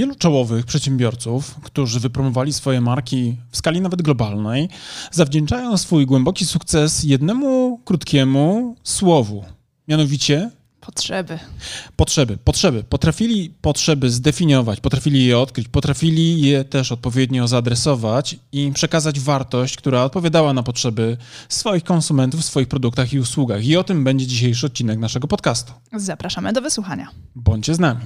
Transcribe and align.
wielu 0.00 0.14
czołowych 0.14 0.66
przedsiębiorców, 0.66 1.54
którzy 1.62 2.00
wypromowali 2.00 2.52
swoje 2.52 2.80
marki 2.80 3.36
w 3.50 3.56
skali 3.56 3.80
nawet 3.80 4.02
globalnej, 4.02 4.68
zawdzięczają 5.12 5.76
swój 5.76 6.06
głęboki 6.06 6.44
sukces 6.44 7.04
jednemu 7.04 7.80
krótkiemu 7.84 8.76
słowu, 8.82 9.44
mianowicie 9.88 10.50
Potrzeby. 10.80 11.38
Potrzeby, 11.96 12.36
potrzeby. 12.36 12.84
Potrafili 12.84 13.54
potrzeby 13.60 14.10
zdefiniować, 14.10 14.80
potrafili 14.80 15.26
je 15.26 15.38
odkryć, 15.38 15.68
potrafili 15.68 16.42
je 16.42 16.64
też 16.64 16.92
odpowiednio 16.92 17.48
zaadresować 17.48 18.36
i 18.52 18.72
przekazać 18.72 19.20
wartość, 19.20 19.76
która 19.76 20.04
odpowiadała 20.04 20.52
na 20.52 20.62
potrzeby 20.62 21.16
swoich 21.48 21.84
konsumentów 21.84 22.40
w 22.40 22.44
swoich 22.44 22.68
produktach 22.68 23.12
i 23.12 23.18
usługach. 23.18 23.64
I 23.64 23.76
o 23.76 23.84
tym 23.84 24.04
będzie 24.04 24.26
dzisiejszy 24.26 24.66
odcinek 24.66 24.98
naszego 24.98 25.28
podcastu. 25.28 25.72
Zapraszamy 25.92 26.52
do 26.52 26.60
wysłuchania. 26.60 27.08
Bądźcie 27.34 27.74
z 27.74 27.78
nami. 27.78 28.00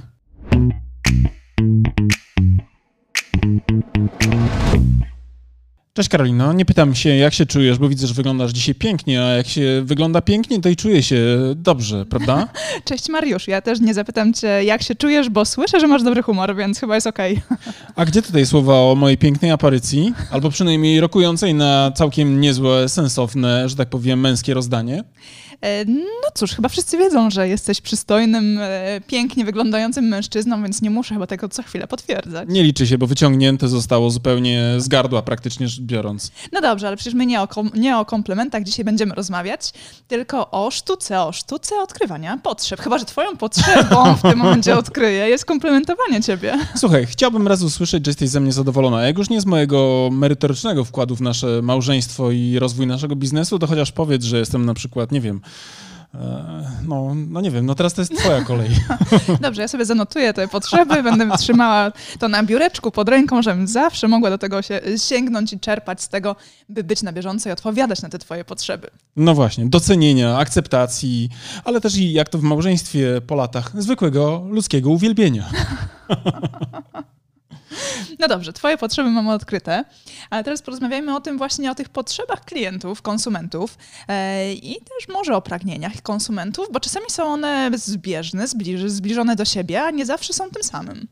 Cześć 5.97 6.09
Karolino, 6.09 6.53
nie 6.53 6.65
pytam 6.65 6.95
się 6.95 7.09
jak 7.09 7.33
się 7.33 7.45
czujesz, 7.45 7.77
bo 7.77 7.89
widzę, 7.89 8.07
że 8.07 8.13
wyglądasz 8.13 8.51
dzisiaj 8.51 8.75
pięknie, 8.75 9.23
a 9.23 9.27
jak 9.29 9.47
się 9.47 9.81
wygląda 9.85 10.21
pięknie, 10.21 10.61
to 10.61 10.69
i 10.69 10.75
czuję 10.75 11.03
się 11.03 11.25
dobrze, 11.55 12.05
prawda? 12.05 12.47
Cześć 12.85 13.09
Mariusz, 13.09 13.47
ja 13.47 13.61
też 13.61 13.79
nie 13.79 13.93
zapytam 13.93 14.33
cię 14.33 14.47
jak 14.47 14.83
się 14.83 14.95
czujesz, 14.95 15.29
bo 15.29 15.45
słyszę, 15.45 15.79
że 15.79 15.87
masz 15.87 16.03
dobry 16.03 16.23
humor, 16.23 16.55
więc 16.55 16.79
chyba 16.79 16.95
jest 16.95 17.07
okej. 17.07 17.41
Okay. 17.45 17.73
A 17.95 18.05
gdzie 18.05 18.21
tutaj 18.21 18.45
słowa 18.45 18.73
o 18.73 18.95
mojej 18.95 19.17
pięknej 19.17 19.51
aparycji, 19.51 20.13
albo 20.31 20.49
przynajmniej 20.49 20.99
rokującej 20.99 21.53
na 21.53 21.91
całkiem 21.95 22.41
niezłe, 22.41 22.89
sensowne, 22.89 23.69
że 23.69 23.75
tak 23.75 23.89
powiem, 23.89 24.19
męskie 24.19 24.53
rozdanie? 24.53 25.03
E, 25.65 25.85
no 25.85 26.29
cóż, 26.33 26.51
chyba 26.51 26.69
wszyscy 26.69 26.97
wiedzą, 26.97 27.29
że 27.29 27.47
jesteś 27.47 27.81
przystojnym, 27.81 28.59
e, 28.61 29.01
pięknie 29.07 29.45
wyglądającym 29.45 30.05
mężczyzną, 30.05 30.63
więc 30.63 30.81
nie 30.81 30.89
muszę 30.89 31.13
chyba 31.13 31.27
tego 31.27 31.49
co 31.49 31.63
chwilę 31.63 31.87
potwierdzać. 31.87 32.49
Nie 32.49 32.63
liczy 32.63 32.87
się, 32.87 32.97
bo 32.97 33.07
wyciągnięte 33.07 33.67
zostało 33.67 34.09
zupełnie 34.09 34.63
z 34.77 34.87
gardła 34.87 35.21
praktycznie 35.21 35.67
biorąc. 35.79 36.31
No 36.51 36.61
dobrze, 36.61 36.87
ale 36.87 36.97
przecież 36.97 37.13
my 37.13 37.25
nie 37.25 37.41
o, 37.41 37.47
nie 37.75 37.97
o 37.97 38.05
komplementach 38.05 38.63
dzisiaj 38.63 38.85
będziemy 38.85 39.15
rozmawiać, 39.15 39.73
tylko 40.07 40.51
o 40.51 40.71
sztuce, 40.71 41.21
o 41.21 41.31
sztuce 41.31 41.75
odkrywania 41.75 42.39
potrzeb. 42.43 42.81
Chyba, 42.81 42.97
że 42.97 43.05
twoją 43.05 43.37
potrzebą 43.37 44.15
w 44.15 44.21
tym 44.21 44.37
momencie 44.37 44.77
odkryję 44.85 45.29
jest 45.29 45.45
komplementowanie 45.45 46.21
ciebie. 46.21 46.59
Słuchaj, 46.75 47.05
chciałbym 47.05 47.47
raz 47.47 47.61
usłyszeć, 47.61 48.05
że 48.05 48.09
jesteś 48.09 48.29
ze 48.29 48.39
mnie 48.39 48.51
zadowolona. 48.51 49.01
Jak 49.01 49.17
już 49.17 49.29
nie 49.29 49.41
z 49.41 49.45
mojego 49.45 50.09
merytorycznego 50.11 50.85
wkładu 50.85 51.15
w 51.15 51.21
nasze 51.21 51.61
małżeństwo 51.61 52.31
i 52.31 52.59
rozwój 52.59 52.87
naszego 52.87 53.15
biznesu, 53.15 53.59
to 53.59 53.67
chociaż 53.67 53.91
powiedz, 53.91 54.23
że 54.23 54.39
jestem 54.39 54.65
na 54.65 54.73
przykład, 54.73 55.11
nie 55.11 55.21
wiem, 55.21 55.41
no, 56.87 57.15
no 57.15 57.41
nie 57.41 57.51
wiem, 57.51 57.65
no 57.65 57.75
teraz 57.75 57.93
to 57.93 58.01
jest 58.01 58.17
twoja 58.17 58.43
kolej. 58.43 58.69
Dobrze, 59.41 59.61
ja 59.61 59.67
sobie 59.67 59.85
zanotuję 59.85 60.33
te 60.33 60.47
potrzeby, 60.47 61.03
będę 61.03 61.37
trzymała 61.37 61.91
to 62.19 62.27
na 62.27 62.43
biureczku 62.43 62.91
pod 62.91 63.09
ręką, 63.09 63.41
żebym 63.41 63.67
zawsze 63.67 64.07
mogła 64.07 64.29
do 64.29 64.37
tego 64.37 64.61
się 64.61 64.81
sięgnąć 64.97 65.53
i 65.53 65.59
czerpać 65.59 66.01
z 66.01 66.09
tego, 66.09 66.35
by 66.69 66.83
być 66.83 67.03
na 67.03 67.13
bieżąco 67.13 67.49
i 67.49 67.51
odpowiadać 67.51 68.01
na 68.01 68.09
te 68.09 68.19
twoje 68.19 68.45
potrzeby. 68.45 68.87
No 69.15 69.33
właśnie, 69.33 69.65
docenienia, 69.65 70.37
akceptacji, 70.37 71.29
ale 71.63 71.81
też 71.81 71.95
i 71.97 72.13
jak 72.13 72.29
to 72.29 72.37
w 72.37 72.43
małżeństwie 72.43 73.21
po 73.27 73.35
latach, 73.35 73.71
zwykłego 73.77 74.45
ludzkiego 74.49 74.89
uwielbienia. 74.89 75.49
No 78.19 78.27
dobrze, 78.27 78.53
Twoje 78.53 78.77
potrzeby 78.77 79.09
mamy 79.09 79.33
odkryte, 79.33 79.85
ale 80.29 80.43
teraz 80.43 80.61
porozmawiajmy 80.61 81.15
o 81.15 81.21
tym 81.21 81.37
właśnie, 81.37 81.71
o 81.71 81.75
tych 81.75 81.89
potrzebach 81.89 82.45
klientów, 82.45 83.01
konsumentów 83.01 83.77
e, 84.07 84.53
i 84.53 84.75
też 84.75 85.07
może 85.13 85.35
o 85.35 85.41
pragnieniach 85.41 86.01
konsumentów, 86.01 86.67
bo 86.71 86.79
czasami 86.79 87.05
są 87.09 87.23
one 87.23 87.71
zbieżne, 87.75 88.47
zbliżone 88.87 89.35
do 89.35 89.45
siebie, 89.45 89.83
a 89.83 89.91
nie 89.91 90.05
zawsze 90.05 90.33
są 90.33 90.49
tym 90.49 90.63
samym. 90.63 91.07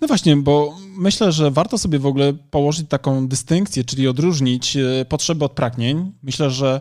No 0.00 0.08
właśnie, 0.08 0.36
bo 0.36 0.76
myślę, 0.96 1.32
że 1.32 1.50
warto 1.50 1.78
sobie 1.78 1.98
w 1.98 2.06
ogóle 2.06 2.32
położyć 2.32 2.88
taką 2.88 3.28
dystynkcję, 3.28 3.84
czyli 3.84 4.08
odróżnić 4.08 4.76
e, 4.76 5.04
potrzeby 5.04 5.44
od 5.44 5.52
pragnień. 5.52 6.12
Myślę, 6.22 6.50
że 6.50 6.80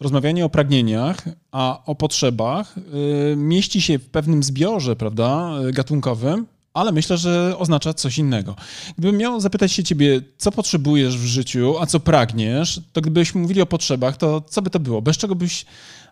rozmawianie 0.00 0.44
o 0.44 0.48
pragnieniach, 0.48 1.16
a 1.52 1.82
o 1.86 1.94
potrzebach 1.94 2.74
y, 2.78 3.36
mieści 3.36 3.80
się 3.80 3.98
w 3.98 4.08
pewnym 4.08 4.42
zbiorze, 4.42 4.96
prawda, 4.96 5.50
gatunkowym, 5.72 6.46
ale 6.76 6.92
myślę, 6.92 7.16
że 7.18 7.54
oznacza 7.58 7.94
coś 7.94 8.18
innego. 8.18 8.56
Gdybym 8.98 9.16
miał 9.16 9.40
zapytać 9.40 9.72
się 9.72 9.84
ciebie, 9.84 10.20
co 10.38 10.52
potrzebujesz 10.52 11.18
w 11.18 11.24
życiu, 11.24 11.74
a 11.80 11.86
co 11.86 12.00
pragniesz, 12.00 12.80
to 12.92 13.00
gdybyśmy 13.00 13.40
mówili 13.40 13.62
o 13.62 13.66
potrzebach, 13.66 14.16
to 14.16 14.40
co 14.40 14.62
by 14.62 14.70
to 14.70 14.80
było? 14.80 15.02
Bez 15.02 15.16
czego 15.16 15.34
byś, 15.34 15.66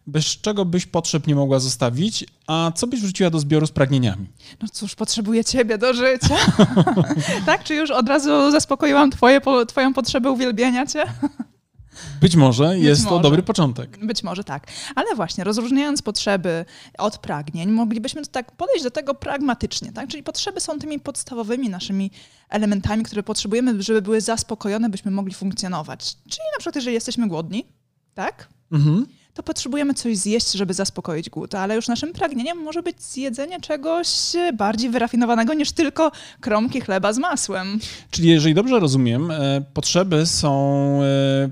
bez 0.07 0.25
czego 0.25 0.65
byś 0.65 0.87
potrzeb 0.87 1.27
nie 1.27 1.35
mogła 1.35 1.59
zostawić, 1.59 2.25
a 2.47 2.73
co 2.75 2.87
byś 2.87 3.01
wrzuciła 3.01 3.31
do 3.31 3.39
zbioru 3.39 3.67
z 3.67 3.71
pragnieniami? 3.71 4.27
No 4.63 4.69
cóż, 4.73 4.95
potrzebuję 4.95 5.45
ciebie 5.45 5.79
do 5.79 5.95
życia. 5.95 6.37
tak? 7.47 7.65
Czy 7.65 7.75
już 7.75 7.91
od 7.91 8.09
razu 8.09 8.51
zaspokoiłam 8.51 9.11
twoje, 9.11 9.41
twoją 9.69 9.95
potrzebę 9.95 10.31
uwielbienia 10.31 10.87
cię? 10.87 11.05
Być 12.21 12.37
może 12.37 12.69
Być 12.69 12.83
jest 12.83 13.05
może. 13.05 13.17
to 13.17 13.23
dobry 13.23 13.43
początek. 13.43 14.07
Być 14.07 14.23
może 14.23 14.45
tak. 14.45 14.67
Ale 14.95 15.15
właśnie, 15.15 15.45
rozróżniając 15.45 16.03
potrzeby 16.03 16.65
od 16.99 17.19
pragnień, 17.19 17.71
moglibyśmy 17.71 18.27
tak 18.27 18.53
podejść 18.53 18.85
do 18.85 18.91
tego 18.91 19.15
pragmatycznie, 19.15 19.93
tak? 19.93 20.09
Czyli 20.09 20.23
potrzeby 20.23 20.61
są 20.61 20.79
tymi 20.79 21.01
podstawowymi 21.01 21.69
naszymi 21.69 22.11
elementami, 22.49 23.05
które 23.05 23.23
potrzebujemy, 23.23 23.83
żeby 23.83 24.03
były 24.03 24.21
zaspokojone, 24.21 24.89
byśmy 24.89 25.11
mogli 25.11 25.35
funkcjonować. 25.35 26.17
Czyli 26.29 26.43
na 26.53 26.59
przykład, 26.59 26.77
jeżeli 26.77 26.95
jesteśmy 26.95 27.29
głodni, 27.29 27.65
tak? 28.15 28.49
Mhm 28.73 29.07
to 29.35 29.43
potrzebujemy 29.43 29.95
coś 29.95 30.17
zjeść, 30.17 30.53
żeby 30.53 30.75
zaspokoić 30.75 31.31
głód, 31.31 31.55
ale 31.55 31.77
już 31.77 31.89
naszym 31.89 32.13
pragnieniem 32.13 32.59
może 32.59 32.83
być 32.83 33.03
zjedzenie 33.03 33.61
czegoś 33.61 34.09
bardziej 34.57 34.91
wyrafinowanego 34.91 35.55
niż 35.55 35.73
tylko 35.73 36.13
kromki 36.41 36.81
chleba 36.81 37.13
z 37.13 37.19
masłem. 37.19 37.79
Czyli 38.11 38.29
jeżeli 38.29 38.55
dobrze 38.55 38.81
rozumiem, 38.81 39.31
e, 39.31 39.63
potrzeby 39.75 40.27
są 40.27 40.51
e, 40.97 41.03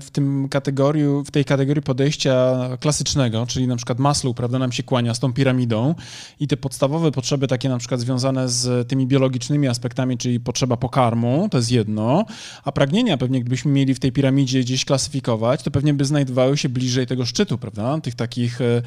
w, 0.01 0.09
tym 0.11 0.49
kategorii, 0.49 1.03
w 1.25 1.31
tej 1.31 1.45
kategorii 1.45 1.83
podejścia 1.83 2.55
klasycznego, 2.79 3.45
czyli 3.45 3.67
na 3.67 3.75
przykład 3.75 3.99
Maslow, 3.99 4.35
prawda, 4.35 4.59
nam 4.59 4.71
się 4.71 4.83
kłania 4.83 5.13
z 5.13 5.19
tą 5.19 5.33
piramidą 5.33 5.95
i 6.39 6.47
te 6.47 6.57
podstawowe 6.57 7.11
potrzeby 7.11 7.47
takie 7.47 7.69
na 7.69 7.77
przykład 7.77 7.99
związane 7.99 8.49
z 8.49 8.87
tymi 8.87 9.07
biologicznymi 9.07 9.67
aspektami, 9.67 10.17
czyli 10.17 10.39
potrzeba 10.39 10.77
pokarmu, 10.77 11.47
to 11.51 11.57
jest 11.57 11.71
jedno, 11.71 12.25
a 12.63 12.71
pragnienia 12.71 13.17
pewnie 13.17 13.41
gdybyśmy 13.41 13.71
mieli 13.71 13.93
w 13.93 13.99
tej 13.99 14.11
piramidzie 14.11 14.59
gdzieś 14.59 14.85
klasyfikować, 14.85 15.63
to 15.63 15.71
pewnie 15.71 15.93
by 15.93 16.05
znajdowały 16.05 16.57
się 16.57 16.69
bliżej 16.69 17.07
tego 17.07 17.25
szczytu, 17.25 17.57
prawda? 17.57 17.72
Prawda? 17.73 18.01
Tych 18.01 18.15
takich 18.15 18.61
e, 18.61 18.81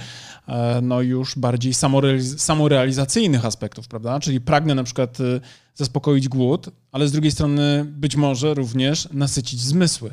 e, 0.49 0.81
no 0.83 1.01
już 1.01 1.39
bardziej 1.39 1.75
samorealizacyjnych 2.37 3.45
aspektów, 3.45 3.89
prawda? 3.89 4.21
Czyli 4.21 4.41
pragnę 4.41 4.75
na 4.75 4.85
przykład 4.85 5.21
e, 5.21 5.41
zaspokoić 5.75 6.29
głód, 6.29 6.71
ale 6.93 7.09
z 7.09 7.13
drugiej 7.13 7.31
strony 7.31 7.85
być 7.89 8.17
może 8.17 8.55
również 8.55 9.09
nasycić 9.13 9.61
zmysły. 9.61 10.11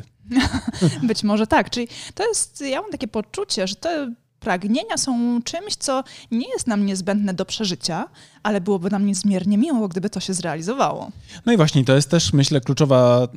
być 1.03 1.23
może 1.23 1.47
tak. 1.47 1.69
Czyli 1.69 1.87
to 2.13 2.27
jest, 2.27 2.61
ja 2.61 2.81
mam 2.81 2.91
takie 2.91 3.07
poczucie, 3.07 3.67
że 3.67 3.75
te 3.75 4.13
pragnienia 4.39 4.97
są 4.97 5.41
czymś, 5.43 5.75
co 5.75 6.03
nie 6.31 6.49
jest 6.49 6.67
nam 6.67 6.85
niezbędne 6.85 7.33
do 7.33 7.45
przeżycia, 7.45 8.09
ale 8.43 8.61
byłoby 8.61 8.89
nam 8.89 9.05
niezmiernie 9.05 9.57
miło, 9.57 9.87
gdyby 9.87 10.09
to 10.09 10.19
się 10.19 10.33
zrealizowało. 10.33 11.11
No 11.45 11.53
i 11.53 11.57
właśnie 11.57 11.85
to 11.85 11.95
jest 11.95 12.09
też, 12.09 12.33
myślę, 12.33 12.61
kluczowa 12.61 13.27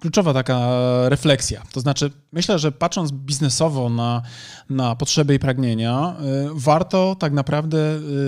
kluczowa 0.00 0.34
taka 0.34 0.70
refleksja. 1.08 1.62
To 1.72 1.80
znaczy, 1.80 2.10
myślę, 2.32 2.58
że 2.58 2.72
patrząc 2.72 3.12
biznesowo 3.12 3.88
na, 3.88 4.22
na 4.70 4.96
potrzeby 4.96 5.34
i 5.34 5.38
pragnienia, 5.38 6.16
y, 6.20 6.48
warto 6.54 7.16
tak 7.18 7.32
naprawdę 7.32 7.78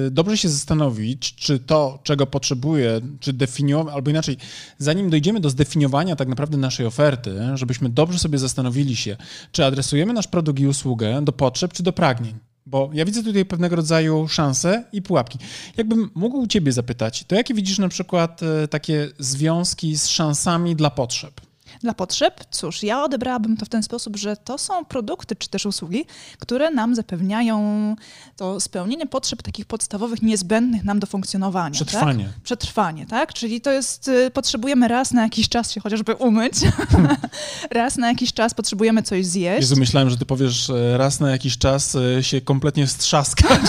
y, 0.06 0.10
dobrze 0.10 0.37
się 0.37 0.49
zastanowić, 0.49 1.34
czy 1.34 1.59
to, 1.59 1.99
czego 2.03 2.27
potrzebuję, 2.27 3.00
czy 3.21 3.32
definiować, 3.32 3.94
albo 3.94 4.10
inaczej, 4.10 4.37
zanim 4.78 5.10
dojdziemy 5.10 5.41
do 5.41 5.50
zdefiniowania 5.50 6.16
tak 6.16 6.28
naprawdę 6.28 6.56
naszej 6.56 6.87
oferty, 6.87 7.34
żebyśmy 7.54 7.88
dobrze 7.88 8.19
sobie 8.19 8.38
zastanowili 8.38 8.97
się, 8.97 9.16
czy 9.53 9.65
adresujemy 9.65 10.12
nasz 10.12 10.27
produkt 10.27 10.60
i 10.60 10.66
usługę 10.66 11.22
do 11.22 11.33
potrzeb, 11.33 11.72
czy 11.72 11.83
do 11.83 11.93
pragnień. 11.93 12.34
Bo 12.66 12.91
ja 12.93 13.04
widzę 13.04 13.22
tutaj 13.22 13.44
pewnego 13.44 13.77
rodzaju 13.77 14.28
szanse 14.28 14.84
i 14.92 15.03
pułapki. 15.03 15.39
Jakbym 15.77 16.10
mógł 16.15 16.47
Ciebie 16.47 16.72
zapytać, 16.72 17.24
to 17.24 17.34
jakie 17.34 17.54
widzisz 17.54 17.78
na 17.78 17.89
przykład 17.89 18.41
takie 18.71 19.09
związki 19.19 19.97
z 19.97 20.07
szansami 20.07 20.77
dla 20.77 20.91
potrzeb? 20.91 21.46
Dla 21.83 21.95
potrzeb? 21.95 22.45
Cóż, 22.51 22.83
ja 22.83 23.05
odebrałabym 23.05 23.57
to 23.57 23.67
w 23.67 23.69
ten 23.69 23.83
sposób, 23.83 24.17
że 24.17 24.37
to 24.37 24.59
są 24.59 24.84
produkty 24.84 25.37
czy 25.37 25.49
też 25.49 25.67
usługi, 25.67 26.05
które 26.39 26.71
nam 26.71 26.95
zapewniają 26.95 27.97
to 28.37 28.61
spełnienie 28.61 29.07
potrzeb 29.07 29.43
takich 29.43 29.67
podstawowych, 29.67 30.23
niezbędnych 30.23 30.84
nam 30.84 30.99
do 30.99 31.07
funkcjonowania. 31.07 31.75
Przetrwanie. 31.75 32.25
Tak? 32.25 32.43
Przetrwanie, 32.43 33.07
tak? 33.07 33.33
Czyli 33.33 33.61
to 33.61 33.71
jest, 33.71 34.09
y, 34.09 34.31
potrzebujemy 34.31 34.89
raz 34.89 35.13
na 35.13 35.23
jakiś 35.23 35.49
czas 35.49 35.73
się 35.73 35.81
chociażby 35.81 36.15
umyć, 36.15 36.55
raz 37.71 37.97
na 37.97 38.09
jakiś 38.09 38.33
czas 38.33 38.55
potrzebujemy 38.55 39.03
coś 39.03 39.27
zjeść. 39.27 39.61
Jezu, 39.61 39.77
myślałem, 39.77 40.11
że 40.11 40.17
ty 40.17 40.27
powiesz 40.27 40.72
raz 40.97 41.21
na 41.21 41.31
jakiś 41.31 41.59
czas 41.59 41.95
e, 41.95 42.22
się 42.22 42.41
kompletnie 42.41 42.87
strzaskać. 42.87 43.61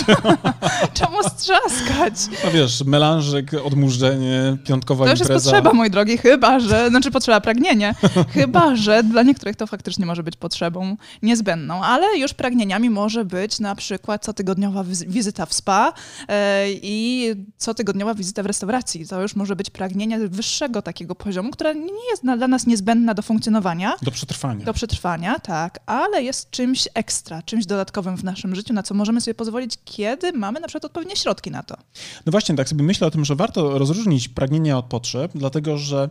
Czemu 0.94 1.24
strzaskać? 1.24 2.13
No 2.45 2.51
wiesz, 2.51 2.83
melanżyk, 2.83 3.51
odmurzenie, 3.53 4.57
piątkowa 4.63 5.06
to 5.06 5.12
impreza. 5.12 5.27
To 5.27 5.33
już 5.33 5.44
jest 5.44 5.51
potrzeba, 5.51 5.74
mój 5.74 5.92
drogi, 5.92 6.18
chyba, 6.18 6.60
że, 6.60 6.89
znaczy 6.89 7.12
potrzeba 7.12 7.42
pragnienia, 7.42 7.95
Chyba, 8.33 8.75
że 8.75 9.03
dla 9.03 9.23
niektórych 9.23 9.55
to 9.55 9.67
faktycznie 9.67 10.05
może 10.05 10.23
być 10.23 10.35
potrzebą 10.35 10.97
niezbędną, 11.21 11.83
ale 11.83 12.17
już 12.17 12.33
pragnieniami 12.33 12.89
może 12.89 13.25
być 13.25 13.59
na 13.59 13.75
przykład 13.75 14.25
cotygodniowa 14.25 14.83
wizyta 15.07 15.45
w 15.45 15.53
spa 15.53 15.94
e, 16.27 16.71
i 16.71 17.27
cotygodniowa 17.57 18.13
wizyta 18.13 18.44
w 18.44 18.45
restauracji. 18.45 19.07
To 19.07 19.21
już 19.21 19.35
może 19.35 19.55
być 19.55 19.69
pragnienie 19.69 20.19
wyższego 20.19 20.81
takiego 20.81 21.15
poziomu, 21.15 21.51
które 21.51 21.75
nie 21.75 22.09
jest 22.11 22.23
dla 22.23 22.47
nas 22.47 22.67
niezbędna 22.67 23.13
do 23.13 23.21
funkcjonowania. 23.21 23.95
Do 24.01 24.11
przetrwania. 24.11 24.65
Do 24.65 24.73
przetrwania, 24.73 25.39
tak, 25.39 25.79
ale 25.85 26.23
jest 26.23 26.51
czymś 26.51 26.88
ekstra, 26.93 27.41
czymś 27.41 27.65
dodatkowym 27.65 28.17
w 28.17 28.23
naszym 28.23 28.55
życiu, 28.55 28.73
na 28.73 28.83
co 28.83 28.93
możemy 28.93 29.21
sobie 29.21 29.35
pozwolić, 29.35 29.77
kiedy 29.85 30.33
mamy 30.33 30.59
na 30.59 30.67
przykład 30.67 30.85
odpowiednie 30.85 31.15
środki 31.15 31.51
na 31.51 31.63
to. 31.63 31.77
No 32.25 32.31
właśnie, 32.31 32.55
tak 32.55 32.69
sobie 32.69 32.83
myślę 32.83 33.07
o 33.07 33.11
tym, 33.11 33.25
że 33.25 33.35
warto 33.35 33.79
rozróżnić 33.79 34.29
pragnienia 34.29 34.77
od 34.77 34.85
potrzeb, 34.85 35.31
dlatego 35.35 35.77
że 35.77 36.09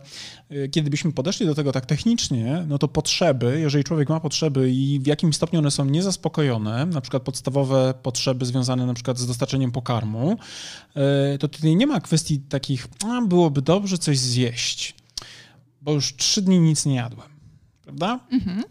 y, 0.51 0.69
kiedy 0.69 0.89
byśmy 0.89 1.11
podeszli 1.11 1.45
do 1.45 1.55
tego 1.55 1.71
tak 1.71 1.76
technicznie, 1.85 2.65
no 2.67 2.77
to 2.77 2.87
potrzeby, 2.87 3.59
jeżeli 3.59 3.83
człowiek 3.83 4.09
ma 4.09 4.19
potrzeby 4.19 4.71
i 4.71 4.99
w 4.99 5.07
jakim 5.07 5.33
stopniu 5.33 5.59
one 5.59 5.71
są 5.71 5.85
niezaspokojone, 5.85 6.85
na 6.85 7.01
przykład 7.01 7.23
podstawowe 7.23 7.93
potrzeby 8.03 8.45
związane 8.45 8.85
na 8.85 8.93
przykład 8.93 9.17
z 9.17 9.27
dostarczeniem 9.27 9.71
pokarmu, 9.71 10.37
y, 11.33 11.37
to 11.37 11.47
tutaj 11.47 11.75
nie 11.75 11.87
ma 11.87 11.99
kwestii 11.99 12.39
takich, 12.39 12.87
a 13.05 13.21
byłoby 13.21 13.61
dobrze 13.61 13.97
coś 13.97 14.19
zjeść, 14.19 14.95
bo 15.81 15.93
już 15.93 16.15
trzy 16.15 16.41
dni 16.41 16.59
nic 16.59 16.85
nie 16.85 16.95
jadłem, 16.95 17.29
prawda? 17.83 18.19
Mhm. 18.31 18.63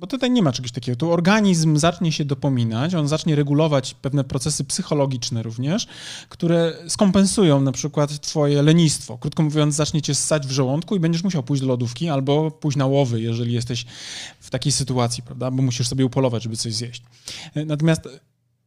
Bo 0.00 0.06
tutaj 0.06 0.30
nie 0.30 0.42
ma 0.42 0.52
czegoś 0.52 0.72
takiego. 0.72 0.96
Tu 0.96 1.12
organizm 1.12 1.76
zacznie 1.76 2.12
się 2.12 2.24
dopominać, 2.24 2.94
on 2.94 3.08
zacznie 3.08 3.36
regulować 3.36 3.94
pewne 3.94 4.24
procesy 4.24 4.64
psychologiczne 4.64 5.42
również, 5.42 5.86
które 6.28 6.72
skompensują 6.88 7.60
na 7.60 7.72
przykład 7.72 8.20
twoje 8.20 8.62
lenistwo. 8.62 9.18
Krótko 9.18 9.42
mówiąc, 9.42 9.74
zacznie 9.74 10.02
cię 10.02 10.14
ssać 10.14 10.46
w 10.46 10.50
żołądku 10.50 10.96
i 10.96 11.00
będziesz 11.00 11.24
musiał 11.24 11.42
pójść 11.42 11.62
do 11.62 11.68
lodówki 11.68 12.08
albo 12.08 12.50
pójść 12.50 12.76
na 12.76 12.86
łowy, 12.86 13.20
jeżeli 13.20 13.52
jesteś 13.52 13.86
w 14.40 14.50
takiej 14.50 14.72
sytuacji, 14.72 15.22
prawda? 15.22 15.50
Bo 15.50 15.62
musisz 15.62 15.88
sobie 15.88 16.06
upolować, 16.06 16.42
żeby 16.42 16.56
coś 16.56 16.74
zjeść. 16.74 17.02
Natomiast 17.66 18.08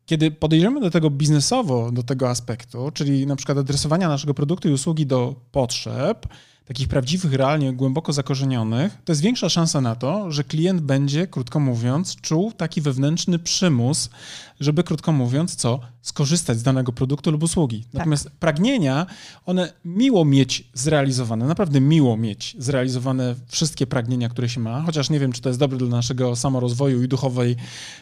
kiedy 0.05 0.31
podejdziemy 0.31 0.81
do 0.81 0.91
tego 0.91 1.09
biznesowo, 1.09 1.91
do 1.91 2.03
tego 2.03 2.29
aspektu, 2.29 2.91
czyli 2.93 3.27
na 3.27 3.35
przykład 3.35 3.57
adresowania 3.57 4.07
naszego 4.07 4.33
produktu 4.33 4.69
i 4.69 4.71
usługi 4.71 5.05
do 5.05 5.35
potrzeb, 5.51 6.27
takich 6.65 6.87
prawdziwych, 6.87 7.33
realnie 7.33 7.73
głęboko 7.73 8.13
zakorzenionych, 8.13 8.97
to 9.05 9.11
jest 9.11 9.21
większa 9.21 9.49
szansa 9.49 9.81
na 9.81 9.95
to, 9.95 10.31
że 10.31 10.43
klient 10.43 10.81
będzie, 10.81 11.27
krótko 11.27 11.59
mówiąc, 11.59 12.15
czuł 12.15 12.51
taki 12.51 12.81
wewnętrzny 12.81 13.39
przymus, 13.39 14.09
żeby, 14.59 14.83
krótko 14.83 15.11
mówiąc, 15.11 15.55
co? 15.55 15.79
Skorzystać 16.01 16.59
z 16.59 16.63
danego 16.63 16.91
produktu 16.91 17.31
lub 17.31 17.43
usługi. 17.43 17.83
Tak. 17.83 17.93
Natomiast 17.93 18.29
pragnienia, 18.39 19.05
one 19.45 19.73
miło 19.85 20.25
mieć 20.25 20.63
zrealizowane, 20.73 21.47
naprawdę 21.47 21.81
miło 21.81 22.17
mieć 22.17 22.55
zrealizowane 22.59 23.35
wszystkie 23.47 23.87
pragnienia, 23.87 24.29
które 24.29 24.49
się 24.49 24.59
ma, 24.59 24.81
chociaż 24.81 25.09
nie 25.09 25.19
wiem, 25.19 25.31
czy 25.31 25.41
to 25.41 25.49
jest 25.49 25.59
dobre 25.59 25.77
dla 25.77 25.87
naszego 25.87 26.35
samorozwoju 26.35 27.03
i 27.03 27.07
duchowej 27.07 27.55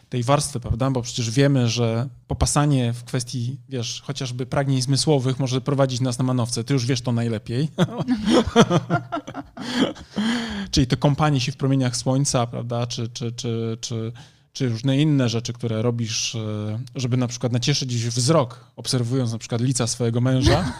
tej 0.10 0.24
warstwy, 0.24 0.60
prawda? 0.60 0.92
Bo 0.92 1.02
przecież 1.02 1.32
wiemy, 1.32 1.70
że 1.70 2.10
popasanie 2.28 2.94
w 2.94 3.04
kwestii, 3.04 3.58
wiesz, 3.70 4.02
chociażby 4.06 4.46
pragnień 4.46 4.82
zmysłowych 4.82 5.40
może 5.40 5.62
prowadzić 5.62 6.02
nas 6.02 6.18
na 6.18 6.24
manowce. 6.24 6.64
Ty 6.64 6.74
już 6.74 6.86
wiesz 6.86 7.02
to 7.02 7.12
najlepiej. 7.12 7.70
Czyli 10.72 10.88
to 10.88 10.98
kąpanie 10.98 11.40
się 11.40 11.52
w 11.52 11.58
promieniach 11.58 11.98
słońca, 11.98 12.48
prawda, 12.48 12.88
czy, 12.88 13.10
czy, 13.10 13.32
czy, 13.32 13.78
czy, 13.82 14.12
czy 14.54 14.70
różne 14.70 14.98
inne 14.98 15.30
rzeczy, 15.30 15.54
które 15.54 15.82
robisz, 15.82 16.36
e, 16.36 16.80
żeby 16.96 17.18
na 17.18 17.28
przykład 17.28 17.54
nacieszyć 17.54 18.06
wzrok, 18.06 18.66
obserwując 18.76 19.32
na 19.32 19.38
przykład 19.38 19.62
lica 19.62 19.88
swojego 19.88 20.22
męża. 20.22 20.66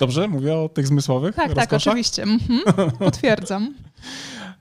Dobrze? 0.00 0.28
Mówię 0.28 0.56
o 0.56 0.68
tych 0.68 0.86
zmysłowych 0.86 1.34
Tak, 1.34 1.54
tak, 1.54 1.72
oczywiście. 1.72 2.22
Mhm. 2.22 2.90
Potwierdzam. 2.98 3.74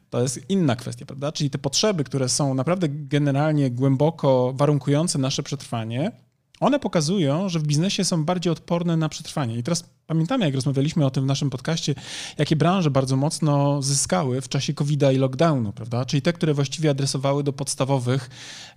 To 0.09 0.21
jest 0.21 0.49
inna 0.49 0.75
kwestia, 0.75 1.05
prawda? 1.05 1.31
Czyli 1.31 1.49
te 1.49 1.57
potrzeby, 1.57 2.03
które 2.03 2.29
są 2.29 2.53
naprawdę 2.53 2.87
generalnie 2.89 3.71
głęboko 3.71 4.53
warunkujące 4.55 5.19
nasze 5.19 5.43
przetrwanie, 5.43 6.11
one 6.61 6.79
pokazują, 6.79 7.49
że 7.49 7.59
w 7.59 7.63
biznesie 7.63 8.03
są 8.03 8.25
bardziej 8.25 8.51
odporne 8.51 8.97
na 8.97 9.09
przetrwanie. 9.09 9.57
I 9.57 9.63
teraz 9.63 9.83
pamiętamy, 10.07 10.45
jak 10.45 10.55
rozmawialiśmy 10.55 11.05
o 11.05 11.11
tym 11.11 11.23
w 11.23 11.27
naszym 11.27 11.49
podcaście, 11.49 11.95
jakie 12.37 12.55
branże 12.55 12.91
bardzo 12.91 13.15
mocno 13.15 13.81
zyskały 13.81 14.41
w 14.41 14.49
czasie 14.49 14.73
COVID-a 14.73 15.11
i 15.11 15.17
lockdownu, 15.17 15.73
prawda? 15.73 16.05
Czyli 16.05 16.21
te, 16.21 16.33
które 16.33 16.53
właściwie 16.53 16.89
adresowały 16.89 17.43
do 17.43 17.53
podstawowych 17.53 18.29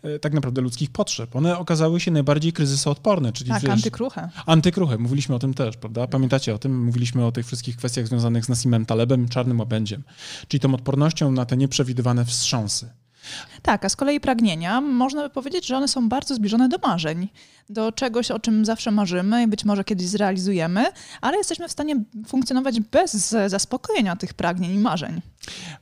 e, 0.02 0.18
tak 0.18 0.32
naprawdę 0.32 0.60
ludzkich 0.60 0.90
potrzeb. 0.90 1.36
One 1.36 1.58
okazały 1.58 2.00
się 2.00 2.10
najbardziej 2.10 2.52
kryzysoodporne, 2.52 3.32
czyli 3.32 3.50
Tak, 3.50 3.62
wiesz, 3.62 3.70
antykruche. 3.70 4.28
Antykruche, 4.46 4.98
mówiliśmy 4.98 5.34
o 5.34 5.38
tym 5.38 5.54
też, 5.54 5.76
prawda? 5.76 6.06
Pamiętacie 6.06 6.54
o 6.54 6.58
tym? 6.58 6.84
Mówiliśmy 6.84 7.26
o 7.26 7.32
tych 7.32 7.46
wszystkich 7.46 7.76
kwestiach 7.76 8.06
związanych 8.06 8.44
z 8.44 8.48
Nassimem 8.48 8.86
Talebem, 8.86 9.28
czarnym 9.28 9.58
łabędziem, 9.58 10.02
czyli 10.48 10.60
tą 10.60 10.74
odpornością 10.74 11.32
na 11.32 11.44
te 11.44 11.56
nieprzewidywane 11.56 12.24
wstrząsy. 12.24 13.03
Tak, 13.62 13.84
a 13.84 13.88
z 13.88 13.96
kolei 13.96 14.20
pragnienia, 14.20 14.80
można 14.80 15.22
by 15.22 15.30
powiedzieć, 15.30 15.66
że 15.66 15.76
one 15.76 15.88
są 15.88 16.08
bardzo 16.08 16.34
zbliżone 16.34 16.68
do 16.68 16.78
marzeń, 16.78 17.28
do 17.68 17.92
czegoś, 17.92 18.30
o 18.30 18.38
czym 18.38 18.64
zawsze 18.64 18.90
marzymy 18.90 19.42
i 19.42 19.46
być 19.46 19.64
może 19.64 19.84
kiedyś 19.84 20.06
zrealizujemy, 20.06 20.84
ale 21.20 21.36
jesteśmy 21.36 21.68
w 21.68 21.72
stanie 21.72 21.96
funkcjonować 22.26 22.80
bez 22.80 23.36
zaspokojenia 23.46 24.16
tych 24.16 24.34
pragnień 24.34 24.74
i 24.74 24.78
marzeń. 24.78 25.20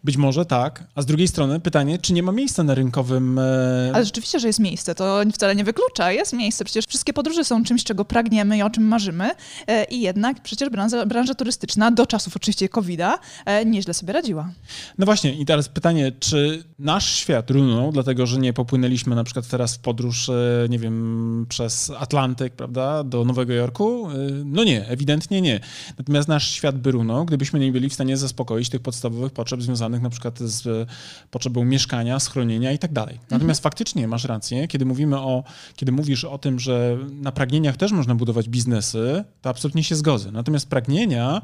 Być 0.04 0.16
może 0.16 0.46
tak, 0.46 0.84
a 0.94 1.02
z 1.02 1.06
drugiej 1.06 1.28
strony 1.28 1.60
pytanie, 1.60 1.98
czy 1.98 2.12
nie 2.12 2.22
ma 2.22 2.32
miejsca 2.32 2.62
na 2.62 2.74
rynkowym... 2.74 3.38
E... 3.38 3.90
Ale 3.94 4.04
rzeczywiście, 4.04 4.40
że 4.40 4.46
jest 4.46 4.58
miejsce, 4.58 4.94
to 4.94 5.22
wcale 5.34 5.56
nie 5.56 5.64
wyklucza, 5.64 6.12
jest 6.12 6.32
miejsce. 6.32 6.64
Przecież 6.64 6.86
wszystkie 6.86 7.12
podróże 7.12 7.44
są 7.44 7.64
czymś, 7.64 7.84
czego 7.84 8.04
pragniemy 8.04 8.58
i 8.58 8.62
o 8.62 8.70
czym 8.70 8.84
marzymy 8.84 9.30
e, 9.66 9.84
i 9.84 10.00
jednak 10.00 10.42
przecież 10.42 10.68
branża, 10.68 11.06
branża 11.06 11.34
turystyczna 11.34 11.90
do 11.90 12.06
czasów 12.06 12.36
oczywiście 12.36 12.68
COVID-a 12.68 13.18
e, 13.44 13.64
nieźle 13.64 13.94
sobie 13.94 14.12
radziła. 14.12 14.50
No 14.98 15.06
właśnie 15.06 15.34
i 15.34 15.46
teraz 15.46 15.68
pytanie, 15.68 16.12
czy 16.20 16.64
nasz 16.78 17.16
świat 17.16 17.31
runął, 17.48 17.92
dlatego 17.92 18.26
że 18.26 18.38
nie 18.38 18.52
popłynęliśmy 18.52 19.14
na 19.14 19.24
przykład 19.24 19.48
teraz 19.48 19.74
w 19.74 19.78
podróż, 19.78 20.28
e, 20.28 20.66
nie 20.68 20.78
wiem, 20.78 21.46
przez 21.48 21.92
Atlantyk, 21.98 22.54
prawda, 22.54 23.04
do 23.04 23.24
Nowego 23.24 23.52
Jorku? 23.52 24.10
E, 24.10 24.14
no 24.44 24.64
nie, 24.64 24.88
ewidentnie 24.88 25.40
nie. 25.40 25.60
Natomiast 25.98 26.28
nasz 26.28 26.50
świat 26.50 26.78
by 26.78 26.90
runął, 26.90 27.24
gdybyśmy 27.24 27.60
nie 27.60 27.72
byli 27.72 27.88
w 27.88 27.94
stanie 27.94 28.16
zaspokoić 28.16 28.68
tych 28.68 28.80
podstawowych 28.80 29.32
potrzeb 29.32 29.62
związanych 29.62 30.02
na 30.02 30.10
przykład 30.10 30.38
z 30.38 30.88
potrzebą 31.30 31.64
mieszkania, 31.64 32.20
schronienia 32.20 32.72
i 32.72 32.78
tak 32.78 32.92
dalej. 32.92 33.14
Natomiast 33.14 33.60
mhm. 33.60 33.62
faktycznie 33.62 34.08
masz 34.08 34.24
rację, 34.24 34.68
kiedy 34.68 34.84
mówimy 34.84 35.18
o, 35.18 35.44
kiedy 35.76 35.92
mówisz 35.92 36.24
o 36.24 36.38
tym, 36.38 36.60
że 36.60 36.98
na 37.10 37.32
pragnieniach 37.32 37.76
też 37.76 37.92
można 37.92 38.14
budować 38.14 38.48
biznesy, 38.48 39.24
to 39.42 39.50
absolutnie 39.50 39.84
się 39.84 39.96
zgodzę. 39.96 40.32
Natomiast 40.32 40.68
pragnienia 40.68 41.42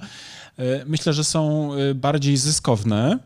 e, 0.58 0.84
myślę, 0.86 1.12
że 1.12 1.24
są 1.24 1.74
e, 1.74 1.94
bardziej 1.94 2.36
zyskowne, 2.36 3.18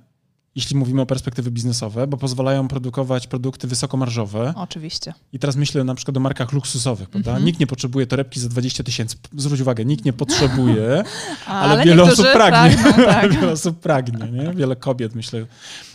jeśli 0.57 0.77
mówimy 0.77 1.03
o 1.03 1.07
perspektywy 1.07 1.51
biznesowe, 1.51 2.07
bo 2.07 2.17
pozwalają 2.17 2.69
produkować 2.69 3.27
produkty 3.27 3.69
wysokomarżowe. 3.69 4.53
Oczywiście. 4.57 5.15
I 5.33 5.39
teraz 5.39 5.57
myślę 5.57 5.85
na 5.85 5.95
przykład 5.95 6.17
o 6.17 6.21
markach 6.21 6.53
luksusowych, 6.53 7.11
prawda? 7.11 7.31
Mm 7.31 7.43
-hmm. 7.43 7.47
Nikt 7.47 7.61
nie 7.61 7.67
potrzebuje 7.67 8.07
torebki 8.07 8.41
za 8.41 8.49
20 8.49 8.85
tysięcy. 8.85 9.17
Zwróć 9.37 9.61
uwagę, 9.61 9.85
nikt 9.85 10.05
nie 10.05 10.13
potrzebuje, 10.13 11.05
ale, 11.47 11.73
ale 11.73 11.85
wiele 11.85 12.03
osób 12.03 12.27
pragnie. 12.33 12.79
Pragną, 12.79 13.05
tak. 13.13 13.33
wiele 13.33 13.53
osób 13.53 13.81
pragnie, 13.81 14.31
nie? 14.31 14.55
Wiele 14.55 14.77
kobiet, 14.77 15.15
myślę. 15.15 15.47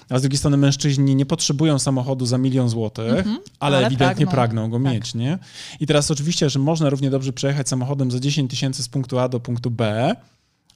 A 0.09 0.19
z 0.19 0.21
drugiej 0.21 0.37
strony 0.37 0.57
mężczyźni 0.57 1.15
nie 1.15 1.25
potrzebują 1.25 1.79
samochodu 1.79 2.25
za 2.25 2.37
milion 2.37 2.69
złotych, 2.69 3.11
mm 3.11 3.23
-hmm. 3.23 3.37
ale, 3.59 3.77
ale, 3.77 3.87
ewidentnie 3.87 4.27
pragną, 4.27 4.61
pragną 4.61 4.79
go 4.79 4.85
tak. 4.85 4.93
mieć, 4.93 5.15
nie? 5.15 5.39
I 5.79 5.87
teraz 5.87 6.11
oczywiście, 6.11 6.49
że 6.49 6.59
można 6.59 6.89
równie 6.89 7.09
dobrze 7.09 7.33
przejechać 7.33 7.69
samochodem 7.69 8.11
za 8.11 8.19
10 8.19 8.51
tysięcy 8.51 8.83
z 8.83 8.89
punktu 8.89 9.19
A 9.19 9.29
do 9.29 9.39
punktu 9.39 9.71
B, 9.71 10.15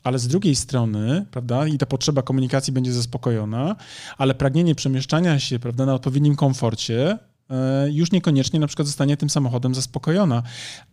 ale 0.03 0.20
z 0.20 0.27
drugiej 0.27 0.55
strony, 0.55 1.25
prawda, 1.31 1.67
i 1.67 1.77
ta 1.77 1.86
potrzeba 1.86 2.22
komunikacji 2.22 2.74
będzie 2.74 2.93
zaspokojona, 2.93 3.75
ale 4.17 4.36
pragnienie 4.36 4.75
przemieszczania 4.75 5.39
się, 5.39 5.60
prawda, 5.60 5.86
na 5.86 5.93
odpowiednim 5.93 6.36
komforcie 6.36 7.17
e, 7.50 7.91
już 7.91 8.12
niekoniecznie 8.12 8.60
na 8.60 8.67
przykład 8.67 8.88
zostanie 8.88 9.17
tym 9.17 9.29
samochodem 9.29 9.75
zaspokojona. 9.75 10.43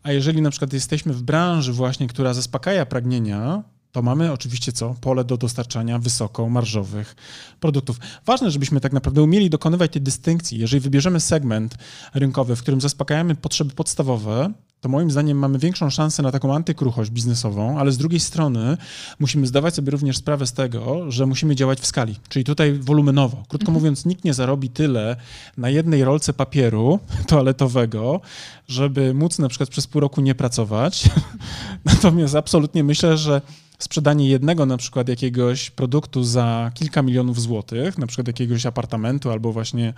A 0.02 0.12
jeżeli 0.12 0.42
na 0.42 0.50
przykład 0.50 0.72
jesteśmy 0.72 1.12
w 1.12 1.22
branży 1.22 1.72
właśnie, 1.72 2.08
która 2.08 2.34
zaspokaja 2.34 2.86
pragnienia, 2.86 3.62
to 3.92 4.02
mamy 4.02 4.32
oczywiście 4.32 4.72
co? 4.72 4.94
Pole 5.00 5.24
do 5.24 5.36
dostarczania 5.36 5.98
wysoko 5.98 6.48
marżowych 6.48 7.16
produktów. 7.60 7.96
Ważne, 8.26 8.50
żebyśmy 8.50 8.80
tak 8.80 8.92
naprawdę 8.92 9.22
umieli 9.22 9.50
dokonywać 9.50 9.92
tej 9.92 10.02
dystynkcji. 10.02 10.58
Jeżeli 10.58 10.80
wybierzemy 10.80 11.20
segment 11.20 11.74
rynkowy, 12.14 12.56
w 12.56 12.62
którym 12.62 12.80
zaspokajamy 12.80 13.34
potrzeby 13.34 13.74
podstawowe, 13.74 14.52
to 14.80 14.88
moim 14.88 15.10
zdaniem 15.10 15.38
mamy 15.38 15.58
większą 15.58 15.90
szansę 15.90 16.22
na 16.22 16.32
taką 16.32 16.54
antykruchość 16.54 17.10
biznesową, 17.10 17.78
ale 17.78 17.92
z 17.92 17.98
drugiej 17.98 18.20
strony 18.20 18.76
musimy 19.18 19.46
zdawać 19.46 19.74
sobie 19.74 19.90
również 19.90 20.16
sprawę 20.16 20.46
z 20.46 20.52
tego, 20.52 21.10
że 21.10 21.26
musimy 21.26 21.56
działać 21.56 21.80
w 21.80 21.86
skali, 21.86 22.16
czyli 22.28 22.44
tutaj 22.44 22.72
wolumenowo. 22.72 23.36
Krótko 23.36 23.68
mhm. 23.68 23.74
mówiąc, 23.74 24.04
nikt 24.04 24.24
nie 24.24 24.34
zarobi 24.34 24.70
tyle 24.70 25.16
na 25.56 25.70
jednej 25.70 26.04
rolce 26.04 26.32
papieru 26.32 26.98
toaletowego, 27.28 28.20
żeby 28.68 29.14
móc 29.14 29.38
na 29.38 29.48
przykład 29.48 29.70
przez 29.70 29.86
pół 29.86 30.00
roku 30.00 30.20
nie 30.20 30.34
pracować. 30.34 31.10
Natomiast 31.84 32.34
absolutnie 32.34 32.84
myślę, 32.84 33.18
że 33.18 33.40
sprzedanie 33.78 34.28
jednego 34.28 34.66
na 34.66 34.76
przykład 34.76 35.08
jakiegoś 35.08 35.70
produktu 35.70 36.24
za 36.24 36.70
kilka 36.74 37.02
milionów 37.02 37.40
złotych, 37.40 37.98
na 37.98 38.06
przykład 38.06 38.26
jakiegoś 38.26 38.66
apartamentu 38.66 39.30
albo 39.30 39.52
właśnie, 39.52 39.94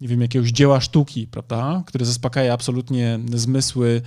nie 0.00 0.08
wiem, 0.08 0.20
jakiegoś 0.20 0.50
dzieła 0.50 0.80
sztuki, 0.80 1.26
prawda, 1.26 1.82
które 1.86 2.04
zaspokaja 2.04 2.54
absolutnie 2.54 3.18
zmysły 3.34 4.02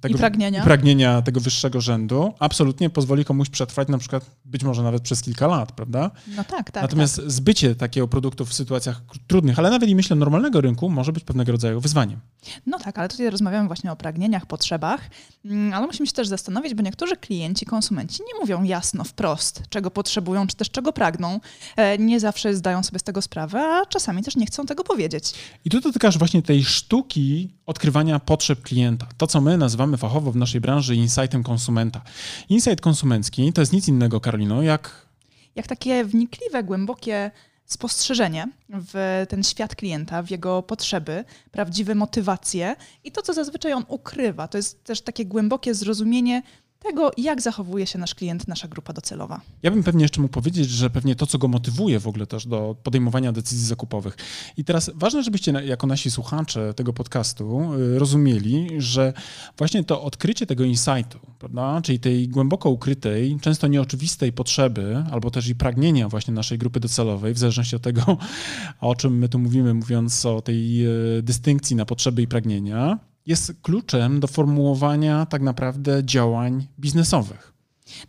tego, 0.00 0.14
I 0.14 0.18
pragnienia. 0.18 0.60
I 0.60 0.64
pragnienia 0.64 1.22
tego 1.22 1.40
wyższego 1.40 1.80
rzędu, 1.80 2.34
absolutnie 2.38 2.90
pozwoli 2.90 3.24
komuś 3.24 3.48
przetrwać 3.48 3.88
na 3.88 3.98
przykład 3.98 4.30
być 4.44 4.64
może 4.64 4.82
nawet 4.82 5.02
przez 5.02 5.22
kilka 5.22 5.46
lat, 5.46 5.72
prawda? 5.72 6.10
No 6.36 6.44
tak, 6.44 6.70
tak. 6.70 6.82
Natomiast 6.82 7.16
tak. 7.16 7.30
zbycie 7.30 7.74
takiego 7.74 8.08
produktu 8.08 8.44
w 8.44 8.54
sytuacjach 8.54 9.02
trudnych, 9.26 9.58
ale 9.58 9.70
nawet 9.70 9.88
i 9.88 9.94
myślę 9.94 10.16
normalnego 10.16 10.60
rynku, 10.60 10.90
może 10.90 11.12
być 11.12 11.24
pewnego 11.24 11.52
rodzaju 11.52 11.80
wyzwaniem. 11.80 12.20
No 12.66 12.78
tak, 12.78 12.98
ale 12.98 13.08
tutaj 13.08 13.30
rozmawiamy 13.30 13.66
właśnie 13.66 13.92
o 13.92 13.96
pragnieniach, 13.96 14.46
potrzebach, 14.46 15.10
mm, 15.44 15.72
ale 15.72 15.86
musimy 15.86 16.06
się 16.06 16.12
też 16.12 16.28
zastanowić, 16.28 16.74
bo 16.74 16.82
niektórzy 16.82 17.16
klienci, 17.16 17.66
konsumenci 17.66 18.22
nie 18.22 18.40
mówią 18.40 18.62
jasno, 18.62 19.04
wprost, 19.04 19.62
czego 19.68 19.90
potrzebują, 19.90 20.46
czy 20.46 20.56
też 20.56 20.70
czego 20.70 20.92
pragną. 20.92 21.40
E, 21.76 21.98
nie 21.98 22.20
zawsze 22.20 22.54
zdają 22.54 22.82
sobie 22.82 22.98
z 22.98 23.02
tego 23.02 23.22
sprawę, 23.22 23.60
a 23.60 23.86
czasami 23.86 24.22
też 24.22 24.36
nie 24.36 24.46
chcą 24.46 24.66
tego 24.66 24.84
powiedzieć. 24.84 25.34
I 25.64 25.70
tu 25.70 25.80
dotykasz 25.80 26.18
właśnie 26.18 26.42
tej 26.42 26.64
sztuki 26.64 27.54
odkrywania 27.66 28.18
potrzeb 28.18 28.62
klienta. 28.62 29.06
To, 29.16 29.23
co 29.26 29.40
my 29.40 29.58
nazywamy 29.58 29.96
fachowo 29.96 30.32
w 30.32 30.36
naszej 30.36 30.60
branży 30.60 30.94
insightem 30.94 31.42
konsumenta. 31.42 32.02
Insight 32.48 32.80
konsumencki 32.80 33.52
to 33.52 33.62
jest 33.62 33.72
nic 33.72 33.88
innego, 33.88 34.20
Karolino, 34.20 34.62
jak... 34.62 35.06
Jak 35.54 35.66
takie 35.66 36.04
wnikliwe, 36.04 36.62
głębokie 36.62 37.30
spostrzeżenie 37.64 38.48
w 38.68 39.24
ten 39.28 39.44
świat 39.44 39.76
klienta, 39.76 40.22
w 40.22 40.30
jego 40.30 40.62
potrzeby, 40.62 41.24
prawdziwe 41.50 41.94
motywacje 41.94 42.76
i 43.04 43.12
to, 43.12 43.22
co 43.22 43.32
zazwyczaj 43.32 43.72
on 43.72 43.84
ukrywa. 43.88 44.48
To 44.48 44.58
jest 44.58 44.84
też 44.84 45.00
takie 45.00 45.26
głębokie 45.26 45.74
zrozumienie 45.74 46.42
tego, 46.84 47.10
jak 47.16 47.42
zachowuje 47.42 47.86
się 47.86 47.98
nasz 47.98 48.14
klient, 48.14 48.48
nasza 48.48 48.68
grupa 48.68 48.92
docelowa. 48.92 49.40
Ja 49.62 49.70
bym 49.70 49.82
pewnie 49.82 50.02
jeszcze 50.02 50.20
mógł 50.20 50.34
powiedzieć, 50.34 50.70
że 50.70 50.90
pewnie 50.90 51.16
to, 51.16 51.26
co 51.26 51.38
go 51.38 51.48
motywuje 51.48 52.00
w 52.00 52.08
ogóle 52.08 52.26
też 52.26 52.46
do 52.46 52.76
podejmowania 52.82 53.32
decyzji 53.32 53.66
zakupowych. 53.66 54.16
I 54.56 54.64
teraz 54.64 54.90
ważne, 54.94 55.22
żebyście 55.22 55.52
jako 55.52 55.86
nasi 55.86 56.10
słuchacze 56.10 56.74
tego 56.74 56.92
podcastu 56.92 57.74
y, 57.74 57.98
rozumieli, 57.98 58.68
że 58.78 59.12
właśnie 59.58 59.84
to 59.84 60.02
odkrycie 60.02 60.46
tego 60.46 60.64
insightu, 60.64 61.18
prawda, 61.38 61.80
czyli 61.82 62.00
tej 62.00 62.28
głęboko 62.28 62.70
ukrytej, 62.70 63.38
często 63.40 63.66
nieoczywistej 63.66 64.32
potrzeby, 64.32 65.04
albo 65.12 65.30
też 65.30 65.48
i 65.48 65.54
pragnienia 65.54 66.08
właśnie 66.08 66.34
naszej 66.34 66.58
grupy 66.58 66.80
docelowej, 66.80 67.34
w 67.34 67.38
zależności 67.38 67.76
od 67.76 67.82
tego, 67.82 68.18
o 68.80 68.94
czym 68.94 69.18
my 69.18 69.28
tu 69.28 69.38
mówimy, 69.38 69.74
mówiąc 69.74 70.26
o 70.26 70.40
tej 70.40 70.86
y, 71.18 71.22
dystynkcji 71.22 71.76
na 71.76 71.84
potrzeby 71.84 72.22
i 72.22 72.28
pragnienia, 72.28 72.98
jest 73.26 73.52
kluczem 73.62 74.20
do 74.20 74.26
formułowania 74.26 75.26
tak 75.26 75.42
naprawdę 75.42 76.04
działań 76.04 76.66
biznesowych. 76.78 77.54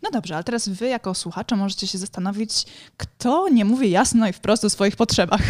No 0.02 0.10
dobrze, 0.10 0.34
ale 0.34 0.44
teraz 0.44 0.68
wy 0.68 0.88
jako 0.88 1.14
słuchacze 1.14 1.56
możecie 1.56 1.86
się 1.86 1.98
zastanowić, 1.98 2.66
kto 2.96 3.48
nie 3.48 3.64
mówi 3.64 3.90
jasno 3.90 4.28
i 4.28 4.32
wprost 4.32 4.64
o 4.64 4.70
swoich 4.70 4.96
potrzebach. 4.96 5.40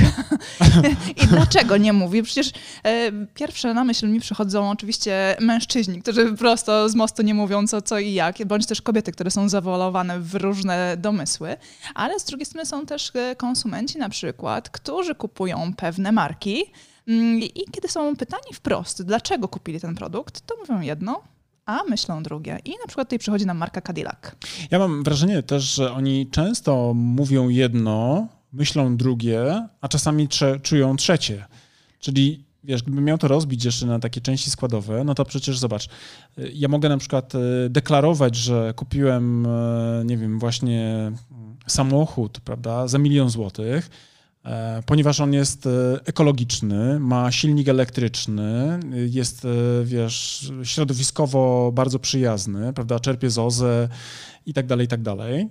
I 1.23 1.27
dlaczego 1.27 1.77
nie 1.77 1.93
mówi? 1.93 2.23
Przecież 2.23 2.53
e, 2.85 3.13
pierwsze 3.35 3.75
na 3.75 3.85
myśl 3.85 4.09
mi 4.09 4.21
przychodzą 4.21 4.71
oczywiście 4.71 5.37
mężczyźni, 5.41 6.03
którzy 6.03 6.33
prosto 6.33 6.89
z 6.89 6.95
mostu 6.95 7.23
nie 7.23 7.35
mówią 7.35 7.67
co, 7.67 7.83
co 7.83 7.99
i 7.99 8.13
jak, 8.13 8.47
bądź 8.47 8.67
też 8.67 8.83
kobiety, 8.83 9.13
które 9.13 9.31
są 9.31 9.49
zawolowane 9.49 10.21
w 10.21 10.35
różne 10.35 10.97
domysły, 10.99 11.57
ale 11.95 12.21
z 12.21 12.25
drugiej 12.25 12.47
strony 12.47 12.67
są 12.67 12.87
też 12.87 13.13
e, 13.15 13.37
konsumenci 13.37 13.99
na 13.99 14.09
przykład, 14.09 14.71
którzy 14.71 15.15
kupują 15.15 15.73
pewne 15.77 16.13
marki, 16.13 16.65
I 17.07 17.65
kiedy 17.71 17.89
są 17.89 18.17
pytani 18.17 18.55
wprost, 18.55 19.03
dlaczego 19.03 19.49
kupili 19.49 19.81
ten 19.81 19.95
produkt, 19.95 20.41
to 20.41 20.57
mówią 20.57 20.81
jedno, 20.81 21.23
a 21.67 21.85
myślą 21.89 22.23
drugie. 22.23 22.59
I 22.65 22.71
na 22.71 22.87
przykład 22.87 23.09
tutaj 23.09 23.19
przychodzi 23.19 23.47
nam 23.47 23.59
marka 23.59 23.81
Cadillac. 23.81 24.19
Ja 24.71 24.79
mam 24.79 25.03
wrażenie 25.03 25.43
też, 25.43 25.75
że 25.75 25.93
oni 25.93 26.27
często 26.31 26.93
mówią 26.95 27.49
jedno, 27.49 28.29
myślą 28.53 28.97
drugie, 28.97 29.69
a 29.81 29.89
czasami 29.89 30.29
trze 30.29 30.61
czują 30.61 30.97
trzecie. 30.97 31.45
Czyli 31.99 32.45
wiesz, 32.65 32.83
gdybym 32.83 33.05
miał 33.05 33.19
to 33.19 33.29
rozbić 33.29 33.65
jeszcze 33.65 33.87
na 33.87 33.99
takie 33.99 34.21
części 34.21 34.51
składowe, 34.51 35.05
no 35.05 35.15
to 35.15 35.25
przecież 35.25 35.59
zobacz, 35.59 35.87
y, 36.39 36.51
ja 36.55 36.69
mogę 36.69 36.89
na 36.89 36.99
przykład 36.99 37.35
y, 37.35 37.39
deklarować, 37.71 38.37
że 38.37 38.73
kupiłem, 38.77 39.47
y, 39.47 40.05
nie 40.05 40.17
wiem, 40.17 40.39
właśnie 40.39 41.13
mm, 41.31 41.57
samochód, 41.67 42.41
prawda, 42.41 42.89
za 42.89 42.99
milion 42.99 43.31
złotych, 43.31 43.91
ponieważ 44.87 45.21
on 45.21 45.33
jest 45.33 45.67
e, 45.67 45.71
ekologiczny, 46.05 47.01
ma 47.01 47.33
silnik 47.33 47.69
elektryczny, 47.69 48.81
jest, 49.09 49.45
e, 49.45 49.49
wiesz, 49.85 50.53
środowiskowo 50.63 51.73
bardzo 51.75 51.99
przyjazny, 51.99 52.73
prawda, 52.73 53.01
czerpie 53.01 53.31
z 53.31 53.39
OZE 53.39 53.89
i 54.47 54.55
tak 54.55 54.67
dalej, 54.67 54.85
i 54.85 54.89
tak 54.89 55.03
dalej, 55.03 55.49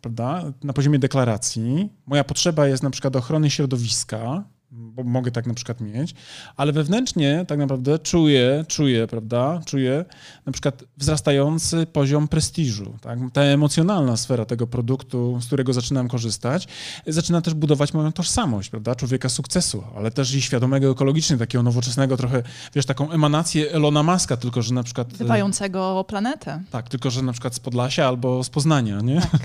prawda, 0.00 0.52
na 0.64 0.72
poziomie 0.72 0.98
deklaracji. 0.98 1.88
Moja 2.06 2.24
potrzeba 2.24 2.66
jest 2.66 2.82
na 2.82 2.90
przykład 2.90 3.16
ochrony 3.16 3.50
środowiska, 3.50 4.44
bo 4.70 5.02
mogę 5.02 5.30
tak 5.30 5.46
na 5.46 5.54
przykład 5.54 5.80
mieć, 5.80 6.14
ale 6.56 6.72
wewnętrznie 6.72 7.44
tak 7.48 7.58
naprawdę 7.58 7.98
czuję, 7.98 8.64
czuję, 8.68 9.06
prawda, 9.06 9.60
czuję 9.66 10.04
na 10.46 10.52
przykład 10.52 10.84
wzrastający 10.96 11.86
poziom 11.86 12.28
prestiżu. 12.28 12.94
Tak? 13.00 13.18
Ta 13.32 13.40
emocjonalna 13.40 14.16
sfera 14.16 14.44
tego 14.44 14.66
produktu, 14.66 15.38
z 15.40 15.46
którego 15.46 15.72
zaczynam 15.72 16.08
korzystać, 16.08 16.68
zaczyna 17.06 17.40
też 17.40 17.54
budować 17.54 17.94
moją 17.94 18.12
tożsamość, 18.12 18.70
prawda, 18.70 18.94
człowieka 18.94 19.28
sukcesu, 19.28 19.84
ale 19.96 20.10
też 20.10 20.34
i 20.34 20.42
świadomego 20.42 20.90
ekologicznie, 20.90 21.36
takiego 21.36 21.62
nowoczesnego 21.62 22.16
trochę, 22.16 22.42
wiesz, 22.74 22.86
taką 22.86 23.10
emanację 23.10 23.72
Elona 23.72 24.02
Muska, 24.02 24.36
tylko 24.36 24.62
że 24.62 24.74
na 24.74 24.82
przykład... 24.82 25.08
Dbającego 25.08 25.98
o 25.98 26.04
planetę. 26.04 26.62
Tak, 26.70 26.88
tylko 26.88 27.10
że 27.10 27.22
na 27.22 27.32
przykład 27.32 27.54
z 27.54 27.60
Podlasia 27.60 28.08
albo 28.08 28.44
z 28.44 28.50
Poznania, 28.50 29.00
nie? 29.00 29.20
Tak. 29.20 29.40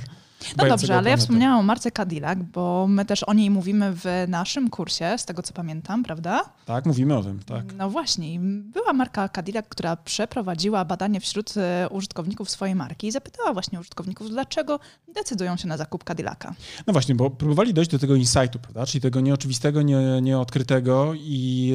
No 0.57 0.67
dobrze, 0.67 0.97
ale 0.97 1.09
ja 1.09 1.17
wspomniałam 1.17 1.59
o 1.59 1.63
marce 1.63 1.91
Cadillac, 1.91 2.39
bo 2.53 2.87
my 2.89 3.05
też 3.05 3.23
o 3.23 3.33
niej 3.33 3.49
mówimy 3.49 3.93
w 3.93 4.05
naszym 4.27 4.69
kursie, 4.69 5.17
z 5.17 5.25
tego 5.25 5.43
co 5.43 5.53
pamiętam, 5.53 6.03
prawda? 6.03 6.41
Tak, 6.65 6.85
mówimy 6.85 7.17
o 7.17 7.23
tym, 7.23 7.39
tak. 7.45 7.73
No 7.77 7.89
właśnie. 7.89 8.39
Była 8.73 8.93
marka 8.93 9.29
Cadillac, 9.29 9.65
która 9.69 9.95
przeprowadziła 9.95 10.85
badanie 10.85 11.19
wśród 11.19 11.53
e, 11.57 11.89
użytkowników 11.89 12.49
swojej 12.49 12.75
marki 12.75 13.07
i 13.07 13.11
zapytała 13.11 13.53
właśnie 13.53 13.79
użytkowników, 13.79 14.29
dlaczego 14.29 14.79
decydują 15.15 15.57
się 15.57 15.67
na 15.67 15.77
zakup 15.77 16.03
Cadillaca. 16.03 16.53
No 16.87 16.93
właśnie, 16.93 17.15
bo 17.15 17.29
próbowali 17.29 17.73
dojść 17.73 17.91
do 17.91 17.99
tego 17.99 18.15
insightu, 18.15 18.59
prawda? 18.59 18.85
Czyli 18.85 19.01
tego 19.01 19.21
nieoczywistego, 19.21 19.81
nie, 19.81 20.21
nieodkrytego 20.21 21.13
i 21.15 21.73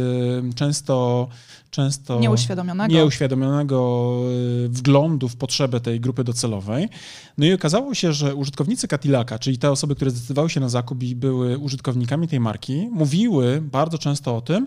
y, 0.51 0.55
często 0.55 1.29
często 1.77 2.21
nieuświadomionego. 2.21 2.95
nieuświadomionego 2.95 4.21
y, 4.65 4.69
wglądu 4.69 5.29
w 5.29 5.37
potrzebę 5.37 5.81
tej 5.81 6.01
grupy 6.01 6.25
docelowej. 6.25 6.89
No 7.39 7.47
i 7.47 7.53
okazało 7.53 7.95
się, 7.95 8.13
że 8.13 8.35
użytkownicy 8.35 8.56
Cadillaca, 8.89 9.39
czyli 9.39 9.59
te 9.59 9.71
osoby, 9.71 9.95
które 9.95 10.11
zdecydowały 10.11 10.51
się 10.51 10.61
na 10.61 10.69
zakup 10.69 11.03
i 11.03 11.17
były 11.17 11.59
użytkownikami 11.59 12.29
tej 12.29 12.41
marki, 12.41 12.89
mówiły 12.93 13.61
bardzo 13.61 13.99
często 13.99 14.37
o 14.37 14.41
tym, 14.41 14.67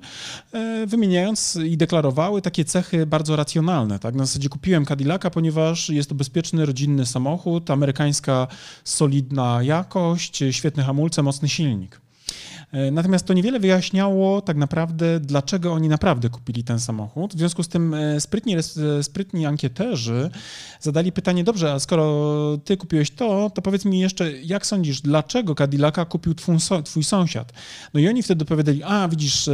y, 0.54 0.88
wymieniając 0.88 1.56
i 1.66 1.78
deklarowały 1.78 2.42
takie 2.42 2.66
cechy 2.66 3.06
bardzo 3.06 3.36
racjonalne. 3.36 4.00
Tak? 4.00 4.16
Na 4.16 4.26
zasadzie 4.26 4.50
kupiłem 4.50 4.86
Cadillaca, 4.86 5.30
ponieważ 5.30 5.90
jest 5.90 6.10
to 6.10 6.16
bezpieczny, 6.16 6.66
rodzinny 6.66 7.06
samochód, 7.06 7.72
amerykańska 7.72 8.48
solidna 8.84 9.64
jakość, 9.64 10.44
świetne 10.52 10.84
hamulce, 10.84 11.24
mocny 11.24 11.50
silnik. 11.50 12.02
E, 12.72 12.92
natomiast 12.92 13.26
to 13.26 13.34
niewiele 13.34 13.60
wyjaśniało 13.60 14.42
tak 14.42 14.58
naprawdę, 14.58 15.20
dlaczego 15.20 15.74
oni 15.74 15.90
naprawdę 15.90 16.30
kupili 16.30 16.64
ten 16.64 16.80
samochód. 16.80 17.36
W 17.36 17.38
związku 17.38 17.64
z 17.64 17.68
tym 17.68 17.94
e, 17.94 18.22
sprytni, 18.22 18.56
e, 18.58 18.64
sprytni 19.04 19.46
ankieterzy 19.46 20.30
zadali 20.80 21.12
pytanie, 21.12 21.44
dobrze, 21.44 21.74
a 21.74 21.80
skoro 21.80 22.58
ty 22.66 22.78
kupiłeś 22.78 23.12
to, 23.12 23.50
to 23.50 23.62
powiedz 23.62 23.86
mi 23.86 24.00
jeszcze, 24.00 24.32
jak 24.32 24.66
sądzisz, 24.66 25.02
dlaczego 25.02 25.56
Cadillaca 25.56 26.06
kupił 26.06 26.34
twój, 26.36 27.04
sąsiad? 27.04 27.54
No 27.94 28.00
i 28.00 28.08
oni 28.08 28.24
wtedy 28.24 28.44
opowiadali, 28.44 28.84
a 28.84 29.08
widzisz, 29.08 29.50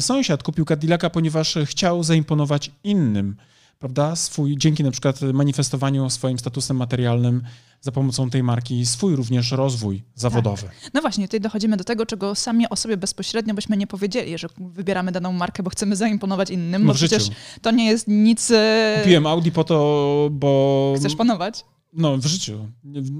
sąsiad 0.00 0.42
kupił 0.42 0.64
Cadillaca, 0.64 1.10
ponieważ 1.10 1.58
chciał 1.64 2.02
zaimponować 2.02 2.70
innym 2.84 3.36
prawda, 3.78 4.16
swój, 4.16 4.56
dzięki 4.56 4.84
na 4.84 4.90
przykład 4.90 5.20
manifestowaniu 5.22 6.10
swoim 6.10 6.38
statusem 6.38 6.76
materialnym 6.76 7.42
za 7.80 7.92
pomocą 7.92 8.30
tej 8.30 8.42
marki 8.42 8.86
swój 8.86 9.16
również 9.16 9.52
rozwój 9.52 10.02
zawodowy. 10.14 10.62
Tak. 10.62 10.90
No 10.94 11.00
właśnie, 11.00 11.28
tutaj 11.28 11.40
dochodzimy 11.40 11.76
do 11.76 11.84
tego, 11.84 12.06
czego 12.06 12.34
sami 12.34 12.68
o 12.68 12.76
sobie 12.76 12.96
bezpośrednio 12.96 13.54
byśmy 13.54 13.76
nie 13.76 13.86
powiedzieli, 13.86 14.38
że 14.38 14.48
wybieramy 14.58 15.12
daną 15.12 15.32
markę, 15.32 15.62
bo 15.62 15.70
chcemy 15.70 15.96
zaimponować 15.96 16.50
innym, 16.50 16.82
no 16.82 16.88
bo 16.88 16.94
przecież 16.94 17.30
to 17.62 17.70
nie 17.70 17.86
jest 17.86 18.08
nic... 18.08 18.50
E, 18.50 18.96
Kupiłem 19.02 19.26
Audi 19.26 19.50
po 19.50 19.64
to, 19.64 20.28
bo... 20.32 20.94
Chcesz 20.96 21.16
panować? 21.16 21.64
No, 21.92 22.18
w 22.18 22.26
życiu. 22.26 22.68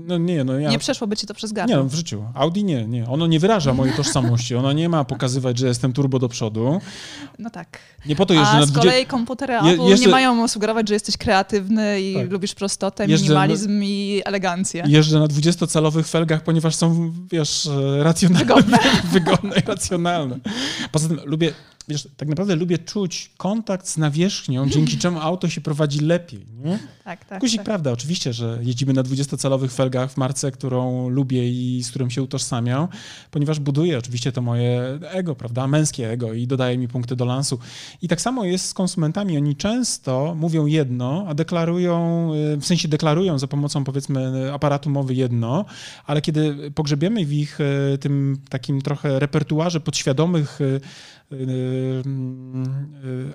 No, 0.07 0.19
nie, 0.19 0.45
no 0.45 0.59
ja... 0.59 0.71
nie 0.71 0.79
przeszłoby 0.79 1.17
ci 1.17 1.27
to 1.27 1.35
przez 1.35 1.53
gardło. 1.53 1.77
Nie, 1.77 1.83
no, 1.83 1.89
w 1.89 1.95
życiu. 1.95 2.25
Audi 2.35 2.65
nie, 2.65 2.87
nie. 2.87 3.09
Ono 3.09 3.27
nie 3.27 3.41
wyraża 3.41 3.75
mojej 3.75 3.95
tożsamości. 3.95 4.55
Ono 4.55 4.73
nie 4.73 4.89
ma 4.89 5.05
pokazywać, 5.05 5.59
że 5.59 5.67
jestem 5.67 5.93
turbo 5.93 6.19
do 6.19 6.29
przodu. 6.29 6.81
No 7.39 7.51
tak. 7.51 7.79
Nie 8.07 8.17
po 8.17 8.27
to 8.27 8.35
jeżdżę 8.35 8.51
A 8.51 8.61
na 8.61 8.67
z 8.67 8.73
kolei 8.73 9.07
komputery 9.07 9.55
Apple 9.55 9.83
Je, 9.83 9.95
nie 9.95 10.09
mają 10.09 10.49
sugerować, 10.49 10.89
że 10.89 10.95
jesteś 10.95 11.17
kreatywny 11.17 12.01
i 12.01 12.15
tak. 12.15 12.31
lubisz 12.31 12.55
prostotę, 12.55 13.07
jeżdżę 13.07 13.25
minimalizm 13.25 13.83
i 13.83 14.23
elegancję. 14.25 14.85
Jeżdżę 14.87 15.19
na 15.19 15.27
20-calowych 15.27 16.09
felgach, 16.09 16.43
ponieważ 16.43 16.75
są, 16.75 17.13
wiesz, 17.33 17.69
racjonalne. 17.99 18.45
Wygodne. 18.45 18.79
wygodne 19.13 19.57
i 19.57 19.67
racjonalne. 19.67 20.39
Poza 20.93 21.09
tym 21.09 21.21
lubię 21.25 21.53
wiesz, 21.89 22.09
tak 22.17 22.29
naprawdę 22.29 22.57
lubię 22.57 22.79
czuć 22.79 23.31
kontakt 23.37 23.89
z 23.89 23.97
nawierzchnią, 23.97 24.69
dzięki 24.75 24.99
czemu 24.99 25.21
auto 25.21 25.49
się 25.49 25.61
prowadzi 25.61 26.01
lepiej. 26.01 26.47
Nie? 26.65 26.79
Tak, 27.05 27.25
tak. 27.25 27.41
Guzik, 27.41 27.57
tak. 27.57 27.65
prawda, 27.65 27.93
oczywiście, 27.93 28.33
że 28.33 28.59
jeździmy 28.63 28.93
na 28.93 29.03
20-calowych 29.03 29.73
felgach 29.73 30.13
w 30.13 30.17
marce, 30.17 30.53
którą 30.53 31.09
lubię 31.09 31.49
i 31.49 31.83
z 31.83 31.91
którą 31.91 32.11
się 32.11 32.23
utożsamiam, 32.23 32.89
ponieważ 33.31 33.61
buduje 33.61 33.99
oczywiście 33.99 34.33
to 34.33 34.43
moje 34.43 34.99
ego, 35.03 35.35
prawda, 35.35 35.67
męskie 35.67 36.11
ego 36.11 36.33
i 36.33 36.47
dodaje 36.47 36.79
mi 36.79 36.89
punkty 36.89 37.17
do 37.17 37.25
lansu. 37.25 37.59
I 38.03 38.09
tak 38.09 38.21
samo 38.21 38.45
jest 38.45 38.67
z 38.67 38.75
konsumentami. 38.75 39.37
Oni 39.37 39.57
często 39.57 40.35
mówią 40.35 40.67
jedno, 40.67 41.25
a 41.29 41.35
deklarują, 41.35 42.31
y, 42.55 42.57
w 42.57 42.67
sensie 42.67 42.89
deklarują 42.89 43.39
za 43.39 43.47
pomocą 43.47 43.85
powiedzmy 43.85 44.53
aparatu 44.53 44.91
mowy 44.91 45.15
jedno, 45.15 45.65
ale 46.07 46.23
kiedy 46.23 46.71
pogrzebiemy 46.71 47.27
w 47.27 47.33
ich 47.33 47.61
y, 47.61 47.99
tym 47.99 48.39
takim 48.49 48.83
trochę 48.83 49.19
repertuarze 49.19 49.81
podświadomych 49.81 50.61
y, 50.61 50.81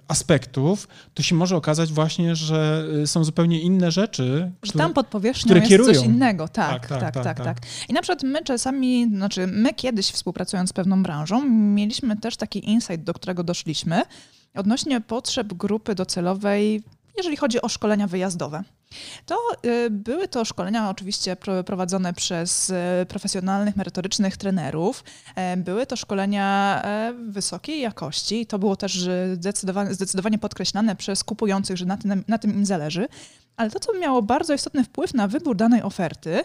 aspektów, 0.07 0.87
to 1.13 1.23
się 1.23 1.35
może 1.35 1.55
okazać 1.55 1.93
właśnie, 1.93 2.35
że 2.35 2.87
są 3.05 3.23
zupełnie 3.23 3.61
inne 3.61 3.91
rzeczy. 3.91 4.51
Że 4.63 4.69
które, 4.69 4.83
tam 4.83 4.93
pod 4.93 5.07
powierzchnią 5.07 5.43
które 5.43 5.59
jest 5.59 5.69
kierują. 5.69 5.93
coś 5.93 6.05
innego. 6.05 6.47
Tak 6.47 6.87
tak 6.87 6.99
tak, 6.99 7.13
tak 7.13 7.23
tak 7.23 7.43
tak, 7.43 7.57
I 7.89 7.93
na 7.93 8.01
przykład 8.01 8.23
my 8.23 8.43
czasami, 8.43 9.07
znaczy 9.09 9.47
my 9.47 9.73
kiedyś 9.73 10.07
współpracując 10.07 10.69
z 10.69 10.73
pewną 10.73 11.03
branżą, 11.03 11.49
mieliśmy 11.49 12.17
też 12.17 12.37
taki 12.37 12.69
insight, 12.69 13.03
do 13.03 13.13
którego 13.13 13.43
doszliśmy, 13.43 14.01
odnośnie 14.55 15.01
potrzeb 15.01 15.53
grupy 15.53 15.95
docelowej, 15.95 16.83
jeżeli 17.17 17.37
chodzi 17.37 17.61
o 17.61 17.69
szkolenia 17.69 18.07
wyjazdowe. 18.07 18.63
To 19.25 19.37
y, 19.65 19.89
były 19.89 20.27
to 20.27 20.45
szkolenia 20.45 20.89
oczywiście 20.89 21.35
prowadzone 21.65 22.13
przez 22.13 22.69
y, 22.69 23.05
profesjonalnych, 23.07 23.75
merytorycznych 23.75 24.37
trenerów. 24.37 25.03
E, 25.35 25.57
były 25.57 25.85
to 25.85 25.95
szkolenia 25.95 26.81
e, 26.83 27.13
wysokiej 27.13 27.81
jakości. 27.81 28.45
To 28.45 28.59
było 28.59 28.75
też 28.75 29.09
zdecydowanie, 29.33 29.93
zdecydowanie 29.93 30.37
podkreślane 30.37 30.95
przez 30.95 31.23
kupujących, 31.23 31.77
że 31.77 31.85
na 31.85 31.97
tym, 31.97 32.23
na 32.27 32.37
tym 32.37 32.53
im 32.53 32.65
zależy. 32.65 33.07
Ale 33.57 33.71
to, 33.71 33.79
co 33.79 33.93
miało 33.93 34.21
bardzo 34.21 34.53
istotny 34.53 34.83
wpływ 34.83 35.13
na 35.13 35.27
wybór 35.27 35.55
danej 35.55 35.81
oferty, 35.81 36.43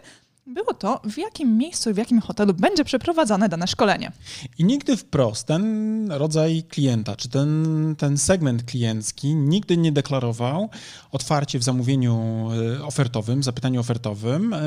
było 0.49 0.75
to, 0.75 1.01
w 1.11 1.19
jakim 1.19 1.57
miejscu, 1.57 1.95
w 1.95 1.97
jakim 1.97 2.21
hotelu 2.21 2.55
będzie 2.55 2.85
przeprowadzane 2.85 3.49
dane 3.49 3.67
szkolenie. 3.67 4.13
I 4.59 4.65
nigdy 4.65 4.97
wprost 4.97 5.47
ten 5.47 6.13
rodzaj 6.13 6.63
klienta, 6.69 7.17
czy 7.17 7.29
ten, 7.29 7.95
ten 7.99 8.19
segment 8.19 8.63
kliencki 8.63 9.35
nigdy 9.35 9.77
nie 9.77 9.93
deklarował 9.93 10.69
otwarcie 11.13 11.59
w 11.59 11.63
zamówieniu 11.63 12.49
e, 12.79 12.85
ofertowym, 12.85 13.43
zapytaniu 13.43 13.81
ofertowym, 13.81 14.55
e, 14.55 14.59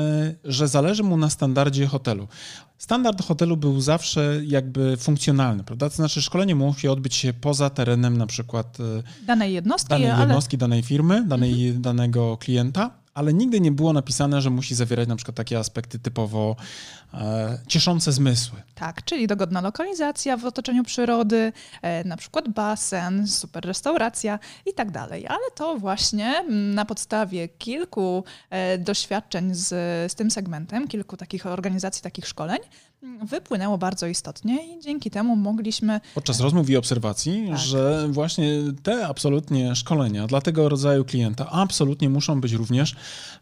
że 0.44 0.68
zależy 0.68 1.02
mu 1.02 1.16
na 1.16 1.30
standardzie 1.30 1.86
hotelu. 1.86 2.28
Standard 2.78 3.24
hotelu 3.24 3.56
był 3.56 3.80
zawsze 3.80 4.40
jakby 4.46 4.96
funkcjonalny, 4.96 5.64
prawda? 5.64 5.90
To 5.90 5.96
znaczy 5.96 6.22
szkolenie 6.22 6.54
musi 6.54 6.88
odbyć 6.88 7.14
się 7.14 7.32
poza 7.32 7.70
terenem 7.70 8.16
na 8.16 8.26
przykład 8.26 8.78
e, 8.80 9.24
danej 9.26 9.52
jednostki, 9.52 9.88
danej, 9.88 10.08
jednostki, 10.20 10.56
ale... 10.56 10.60
danej 10.60 10.82
firmy, 10.82 11.24
danej, 11.26 11.66
mhm. 11.66 11.82
danego 11.82 12.36
klienta 12.36 13.01
ale 13.14 13.34
nigdy 13.34 13.60
nie 13.60 13.72
było 13.72 13.92
napisane, 13.92 14.40
że 14.40 14.50
musi 14.50 14.74
zawierać 14.74 15.08
na 15.08 15.16
przykład 15.16 15.36
takie 15.36 15.58
aspekty 15.58 15.98
typowo 15.98 16.56
e, 17.14 17.58
cieszące 17.66 18.12
zmysły. 18.12 18.62
Tak, 18.74 19.04
czyli 19.04 19.26
dogodna 19.26 19.60
lokalizacja 19.60 20.36
w 20.36 20.44
otoczeniu 20.44 20.84
przyrody, 20.84 21.52
e, 21.82 22.04
na 22.04 22.16
przykład 22.16 22.48
basen, 22.48 23.28
super 23.28 23.64
restauracja 23.64 24.38
i 24.66 24.74
tak 24.74 24.90
dalej. 24.90 25.26
Ale 25.26 25.50
to 25.54 25.78
właśnie 25.78 26.44
na 26.74 26.84
podstawie 26.84 27.48
kilku 27.48 28.24
e, 28.50 28.78
doświadczeń 28.78 29.54
z, 29.54 29.68
z 30.12 30.14
tym 30.14 30.30
segmentem, 30.30 30.88
kilku 30.88 31.16
takich 31.16 31.46
organizacji, 31.46 32.02
takich 32.02 32.28
szkoleń, 32.28 32.58
wypłynęło 33.22 33.78
bardzo 33.78 34.06
istotnie 34.06 34.76
i 34.76 34.80
dzięki 34.80 35.10
temu 35.10 35.36
mogliśmy. 35.36 36.00
Podczas 36.14 36.40
rozmów 36.40 36.70
i 36.70 36.76
obserwacji, 36.76 37.46
tak. 37.48 37.58
że 37.58 38.08
właśnie 38.10 38.48
te 38.82 39.06
absolutnie 39.06 39.76
szkolenia 39.76 40.26
dla 40.26 40.40
tego 40.40 40.68
rodzaju 40.68 41.04
klienta 41.04 41.50
absolutnie 41.50 42.08
muszą 42.08 42.40
być 42.40 42.52
również 42.52 42.96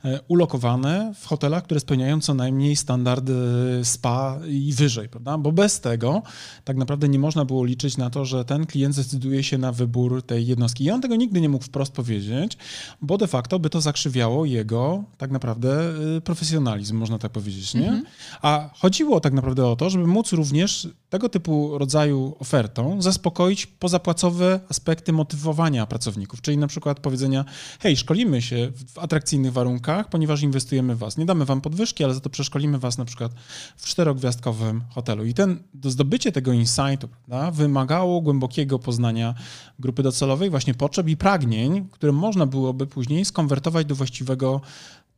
e, 0.04 0.20
ulokowane 0.28 1.12
w 1.20 1.26
hotelach, 1.26 1.64
które 1.64 1.80
spełniają 1.80 2.20
co 2.20 2.34
najmniej 2.34 2.76
standardy 2.76 3.34
spa 3.82 4.38
i 4.48 4.72
wyżej, 4.72 5.08
prawda? 5.08 5.38
Bo 5.38 5.52
bez 5.52 5.80
tego 5.80 6.22
tak 6.64 6.76
naprawdę 6.76 7.08
nie 7.08 7.18
można 7.18 7.44
było 7.44 7.64
liczyć 7.64 7.96
na 7.96 8.10
to, 8.10 8.24
że 8.24 8.44
ten 8.44 8.66
klient 8.66 8.94
zdecyduje 8.94 9.42
się 9.42 9.58
na 9.58 9.72
wybór 9.72 10.22
tej 10.22 10.46
jednostki. 10.46 10.84
I 10.84 10.90
on 10.90 11.00
tego 11.00 11.16
nigdy 11.16 11.40
nie 11.40 11.48
mógł 11.48 11.64
wprost 11.64 11.92
powiedzieć, 11.92 12.56
bo 13.02 13.18
de 13.18 13.26
facto 13.26 13.58
by 13.58 13.70
to 13.70 13.80
zakrzywiało 13.80 14.44
jego 14.44 15.04
tak 15.18 15.30
naprawdę 15.30 15.92
e, 16.16 16.20
profesjonalizm, 16.20 16.96
można 16.96 17.18
tak 17.18 17.32
powiedzieć, 17.32 17.74
nie? 17.74 17.88
Mhm. 17.88 18.04
A 18.42 18.70
chodziło 18.74 19.20
tak 19.20 19.32
naprawdę 19.32 19.49
naprawdę 19.50 19.72
o 19.72 19.76
to, 19.76 19.90
żeby 19.90 20.06
móc 20.06 20.32
również 20.32 20.88
tego 21.08 21.28
typu 21.28 21.78
rodzaju 21.78 22.36
ofertą 22.38 23.02
zaspokoić 23.02 23.66
pozapłacowe 23.66 24.60
aspekty 24.68 25.12
motywowania 25.12 25.86
pracowników, 25.86 26.40
czyli 26.40 26.58
na 26.58 26.66
przykład 26.66 27.00
powiedzenia, 27.00 27.44
hej, 27.80 27.96
szkolimy 27.96 28.42
się 28.42 28.72
w 28.94 28.98
atrakcyjnych 28.98 29.52
warunkach, 29.52 30.08
ponieważ 30.08 30.42
inwestujemy 30.42 30.94
w 30.94 30.98
was. 30.98 31.16
Nie 31.16 31.26
damy 31.26 31.44
wam 31.44 31.60
podwyżki, 31.60 32.04
ale 32.04 32.14
za 32.14 32.20
to 32.20 32.30
przeszkolimy 32.30 32.78
was 32.78 32.98
na 32.98 33.04
przykład 33.04 33.32
w 33.76 33.86
czterogwiazdkowym 33.86 34.82
hotelu. 34.90 35.24
I 35.24 35.34
ten, 35.34 35.62
do 35.74 35.90
zdobycie 35.90 36.32
tego 36.32 36.52
insightu 36.52 37.08
prawda, 37.08 37.50
wymagało 37.50 38.20
głębokiego 38.20 38.78
poznania 38.78 39.34
grupy 39.78 40.02
docelowej, 40.02 40.50
właśnie 40.50 40.74
potrzeb 40.74 41.08
i 41.08 41.16
pragnień, 41.16 41.88
które 41.90 42.12
można 42.12 42.46
byłoby 42.46 42.86
później 42.86 43.24
skonwertować 43.24 43.86
do 43.86 43.94
właściwego 43.94 44.60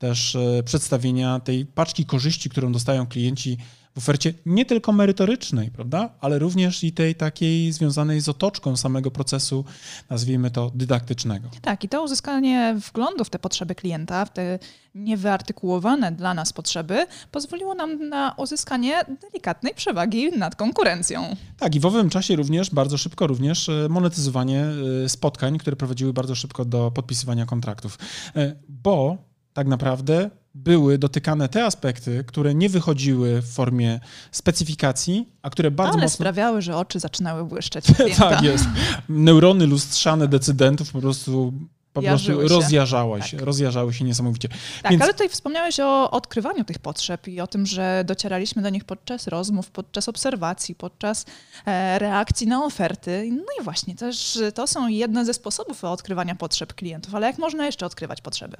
też 0.02 0.36
e, 0.36 0.62
przedstawienia 0.62 1.40
tej 1.40 1.66
paczki 1.66 2.04
korzyści, 2.04 2.50
którą 2.50 2.72
dostają 2.72 3.06
klienci 3.06 3.58
w 3.94 3.98
ofercie 3.98 4.34
nie 4.46 4.64
tylko 4.64 4.92
merytorycznej, 4.92 5.70
prawda, 5.70 6.10
ale 6.20 6.38
również 6.38 6.84
i 6.84 6.92
tej 6.92 7.14
takiej 7.14 7.72
związanej 7.72 8.20
z 8.20 8.28
otoczką 8.28 8.76
samego 8.76 9.10
procesu, 9.10 9.64
nazwijmy 10.10 10.50
to 10.50 10.72
dydaktycznego. 10.74 11.48
Tak, 11.62 11.84
i 11.84 11.88
to 11.88 12.04
uzyskanie 12.04 12.76
wglądu 12.88 13.24
w 13.24 13.30
te 13.30 13.38
potrzeby 13.38 13.74
klienta, 13.74 14.24
w 14.24 14.32
te 14.32 14.58
niewyartykułowane 14.94 16.12
dla 16.12 16.34
nas 16.34 16.52
potrzeby, 16.52 17.06
pozwoliło 17.30 17.74
nam 17.74 18.08
na 18.08 18.34
uzyskanie 18.36 19.04
delikatnej 19.20 19.74
przewagi 19.74 20.38
nad 20.38 20.56
konkurencją. 20.56 21.36
Tak, 21.58 21.74
i 21.74 21.80
w 21.80 21.86
owym 21.86 22.10
czasie 22.10 22.36
również, 22.36 22.70
bardzo 22.70 22.98
szybko 22.98 23.26
również 23.26 23.68
e, 23.68 23.86
monetyzowanie 23.90 24.66
e, 25.04 25.08
spotkań, 25.08 25.58
które 25.58 25.76
prowadziły 25.76 26.12
bardzo 26.12 26.34
szybko 26.34 26.64
do 26.64 26.90
podpisywania 26.90 27.46
kontraktów. 27.46 27.98
E, 28.36 28.54
bo 28.68 29.16
tak 29.52 29.66
naprawdę 29.66 30.30
były 30.54 30.98
dotykane 30.98 31.48
te 31.48 31.64
aspekty, 31.64 32.24
które 32.26 32.54
nie 32.54 32.68
wychodziły 32.68 33.42
w 33.42 33.46
formie 33.46 34.00
specyfikacji, 34.32 35.28
a 35.42 35.50
które 35.50 35.70
bardzo 35.70 35.92
Ale 35.92 36.02
mocno... 36.02 36.14
sprawiały, 36.14 36.62
że 36.62 36.76
oczy 36.76 37.00
zaczynały 37.00 37.44
błyszczeć. 37.44 37.84
tak 38.18 38.42
jest. 38.42 38.64
Neurony 39.08 39.66
lustrzane 39.66 40.28
decydentów 40.28 40.92
po 40.92 41.00
prostu 41.00 41.52
po 41.92 42.02
prostu 42.02 42.48
rozjarzały 42.48 43.22
się, 43.22 43.36
tak. 43.36 43.46
rozjarzały 43.46 43.94
się 43.94 44.04
niesamowicie. 44.04 44.48
Tak, 44.82 44.92
Więc... 44.92 45.02
ale 45.02 45.12
tutaj 45.12 45.28
wspomniałeś 45.28 45.80
o 45.80 46.10
odkrywaniu 46.10 46.64
tych 46.64 46.78
potrzeb 46.78 47.28
i 47.28 47.40
o 47.40 47.46
tym, 47.46 47.66
że 47.66 48.04
docieraliśmy 48.06 48.62
do 48.62 48.68
nich 48.68 48.84
podczas 48.84 49.26
rozmów, 49.26 49.70
podczas 49.70 50.08
obserwacji, 50.08 50.74
podczas 50.74 51.26
e, 51.66 51.98
reakcji 51.98 52.46
na 52.46 52.64
oferty. 52.64 53.28
No 53.32 53.44
i 53.60 53.64
właśnie, 53.64 53.94
też 53.94 54.38
to 54.54 54.66
są 54.66 54.88
jedne 54.88 55.24
ze 55.24 55.34
sposobów 55.34 55.84
odkrywania 55.84 56.34
potrzeb 56.34 56.74
klientów, 56.74 57.14
ale 57.14 57.26
jak 57.26 57.38
można 57.38 57.66
jeszcze 57.66 57.86
odkrywać 57.86 58.20
potrzeby? 58.20 58.56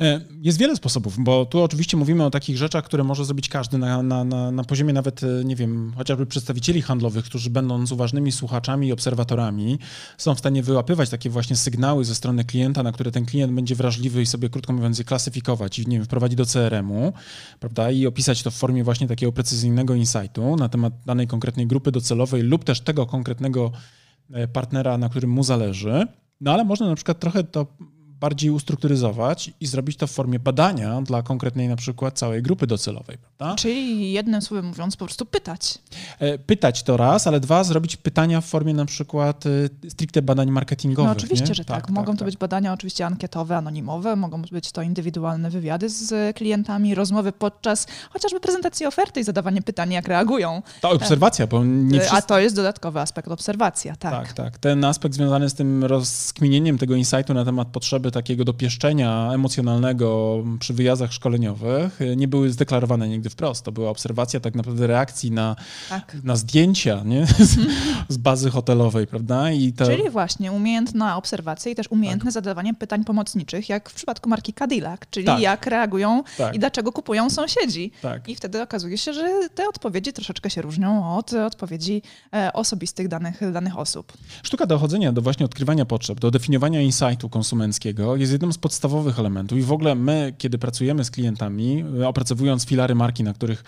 E, 0.00 0.20
jest 0.42 0.58
wiele 0.58 0.76
sposobów, 0.76 1.14
bo 1.18 1.46
tu 1.46 1.62
oczywiście 1.62 1.96
mówimy 1.96 2.24
o 2.24 2.30
takich 2.30 2.56
rzeczach, 2.56 2.84
które 2.84 3.04
może 3.04 3.24
zrobić 3.24 3.48
każdy 3.48 3.78
na, 3.78 4.02
na, 4.02 4.24
na, 4.24 4.50
na 4.50 4.64
poziomie 4.64 4.92
nawet, 4.92 5.22
e, 5.22 5.44
nie 5.44 5.56
wiem, 5.56 5.92
chociażby 5.96 6.26
przedstawicieli 6.26 6.82
handlowych, 6.82 7.24
którzy 7.24 7.50
będąc 7.50 7.92
uważnymi 7.92 8.32
słuchaczami 8.32 8.88
i 8.88 8.92
obserwatorami, 8.92 9.78
są 10.18 10.34
w 10.34 10.38
stanie 10.38 10.62
wyłapywać 10.62 11.10
takie 11.10 11.30
właśnie 11.30 11.56
sygnały 11.56 12.04
ze 12.04 12.14
strony 12.14 12.44
klienta, 12.44 12.67
klienta, 12.68 12.82
na 12.82 12.92
które 12.92 13.10
ten 13.10 13.26
klient 13.26 13.52
będzie 13.52 13.74
wrażliwy 13.74 14.22
i 14.22 14.26
sobie, 14.26 14.48
krótko 14.48 14.72
mówiąc, 14.72 14.98
je 14.98 15.04
klasyfikować 15.04 15.78
i, 15.78 15.88
nie 15.88 15.96
wiem, 15.96 16.04
wprowadzić 16.04 16.36
do 16.36 16.46
CRM-u, 16.46 17.12
prawda, 17.60 17.90
i 17.90 18.06
opisać 18.06 18.42
to 18.42 18.50
w 18.50 18.54
formie 18.54 18.84
właśnie 18.84 19.08
takiego 19.08 19.32
precyzyjnego 19.32 19.94
insightu 19.94 20.56
na 20.56 20.68
temat 20.68 20.92
danej 21.06 21.26
konkretnej 21.26 21.66
grupy 21.66 21.92
docelowej 21.92 22.42
lub 22.42 22.64
też 22.64 22.80
tego 22.80 23.06
konkretnego 23.06 23.72
e, 24.32 24.48
partnera, 24.48 24.98
na 24.98 25.08
którym 25.08 25.30
mu 25.30 25.42
zależy. 25.42 26.06
No 26.40 26.52
ale 26.52 26.64
można 26.64 26.88
na 26.88 26.94
przykład 26.94 27.20
trochę 27.20 27.44
to 27.44 27.66
bardziej 28.20 28.50
ustrukturyzować 28.50 29.50
i 29.60 29.66
zrobić 29.66 29.96
to 29.96 30.06
w 30.06 30.10
formie 30.10 30.38
badania 30.38 31.02
dla 31.02 31.22
konkretnej 31.22 31.68
na 31.68 31.76
przykład 31.76 32.18
całej 32.18 32.42
grupy 32.42 32.66
docelowej, 32.66 33.18
prawda? 33.18 33.56
Czyli 33.56 34.12
jednym 34.12 34.42
słowem 34.42 34.66
mówiąc, 34.66 34.96
po 34.96 35.04
prostu 35.04 35.26
pytać. 35.26 35.78
E, 36.18 36.38
pytać 36.38 36.82
to 36.82 36.96
raz, 36.96 37.26
ale 37.26 37.40
dwa, 37.40 37.64
zrobić 37.64 37.96
pytania 37.96 38.40
w 38.40 38.44
formie 38.44 38.74
na 38.74 38.84
przykład 38.84 39.44
e, 39.46 39.90
stricte 39.90 40.22
badań 40.22 40.50
marketingowych. 40.50 41.08
No 41.08 41.16
oczywiście, 41.16 41.48
nie? 41.48 41.54
że 41.54 41.64
tak. 41.64 41.86
tak. 41.86 41.90
Mogą 41.90 42.06
tak, 42.06 42.14
to 42.14 42.18
tak. 42.18 42.26
być 42.26 42.36
badania 42.36 42.72
oczywiście 42.72 43.06
ankietowe, 43.06 43.56
anonimowe, 43.56 44.16
mogą 44.16 44.42
być 44.42 44.72
to 44.72 44.82
indywidualne 44.82 45.50
wywiady 45.50 45.88
z 45.88 46.36
klientami, 46.36 46.94
rozmowy 46.94 47.32
podczas 47.32 47.86
chociażby 48.10 48.40
prezentacji 48.40 48.86
oferty 48.86 49.20
i 49.20 49.24
zadawanie 49.24 49.62
pytań, 49.62 49.92
jak 49.92 50.08
reagują. 50.08 50.62
Ta 50.80 50.90
obserwacja, 50.90 51.46
bo 51.46 51.64
nie 51.64 52.00
wszyscy... 52.00 52.16
A 52.16 52.22
to 52.22 52.38
jest 52.38 52.56
dodatkowy 52.56 53.00
aspekt 53.00 53.28
obserwacja, 53.28 53.96
tak. 53.96 54.12
Tak, 54.12 54.32
tak. 54.32 54.58
Ten 54.58 54.84
aspekt 54.84 55.14
związany 55.14 55.48
z 55.48 55.54
tym 55.54 55.84
rozkminieniem 55.84 56.78
tego 56.78 56.94
insightu 56.94 57.34
na 57.34 57.44
temat 57.44 57.68
potrzeby 57.68 58.07
potrzeby 58.08 58.12
takiego 58.28 58.44
dopieszczenia 58.44 59.30
emocjonalnego 59.32 60.38
przy 60.58 60.74
wyjazdach 60.74 61.12
szkoleniowych 61.12 62.00
nie 62.16 62.28
były 62.28 62.50
zdeklarowane 62.50 63.08
nigdy 63.08 63.30
wprost. 63.30 63.64
To 63.64 63.72
była 63.72 63.90
obserwacja 63.90 64.40
tak 64.40 64.54
naprawdę 64.54 64.86
reakcji 64.86 65.30
na, 65.30 65.56
tak. 65.88 66.16
na 66.24 66.36
zdjęcia 66.36 67.02
nie? 67.04 67.26
Z, 67.26 67.58
z, 68.08 68.16
bazy 68.16 68.50
hotelowej, 68.50 69.06
prawda? 69.06 69.52
I. 69.52 69.72
Czyli 69.72 70.10
właśnie 70.10 70.52
umiejętna 70.52 71.16
obserwacja 71.16 71.72
i 71.72 71.74
też 71.74 71.88
umiejętne 71.90 72.24
tak. 72.24 72.32
zadawanie 72.32 72.74
pytań 72.74 73.04
pomocniczych, 73.04 73.68
jak 73.68 73.90
w 73.90 73.94
przypadku 73.94 74.28
marki 74.28 74.52
Cadillac, 74.52 75.00
czyli 75.10 75.26
tak. 75.26 75.40
jak 75.40 75.66
reagują 75.66 76.22
tak. 76.38 76.54
i 76.54 76.58
dlaczego 76.58 76.92
kupują 76.92 77.30
sąsiedzi. 77.30 77.90
Tak. 78.02 78.28
I 78.28 78.34
wtedy 78.34 78.62
okazuje 78.62 78.98
się, 78.98 79.12
że 79.12 79.48
te 79.54 79.68
odpowiedzi 79.68 80.12
troszeczkę 80.12 80.50
się 80.50 80.62
różnią 80.62 81.16
od 81.16 81.32
odpowiedzi 81.32 82.02
e, 82.34 82.52
osobistych 82.52 83.08
danych, 83.08 83.52
danych 83.52 83.78
osób. 83.78 84.12
Sztuka 84.42 84.66
dochodzenia 84.66 85.12
do 85.12 85.22
właśnie 85.22 85.46
odkrywania 85.46 85.84
potrzeb, 85.84 86.20
do 86.20 86.30
definiowania 86.30 86.80
insightu 86.80 87.28
konsumenckiego 87.28 87.97
jest 88.16 88.32
jednym 88.32 88.52
z 88.52 88.58
podstawowych 88.58 89.18
elementów 89.18 89.58
i 89.58 89.62
w 89.62 89.72
ogóle 89.72 89.94
my, 89.94 90.34
kiedy 90.38 90.58
pracujemy 90.58 91.04
z 91.04 91.10
klientami, 91.10 91.84
e, 92.00 92.08
opracowując 92.08 92.66
filary 92.66 92.94
marki, 92.94 93.24
na 93.24 93.34
których 93.34 93.64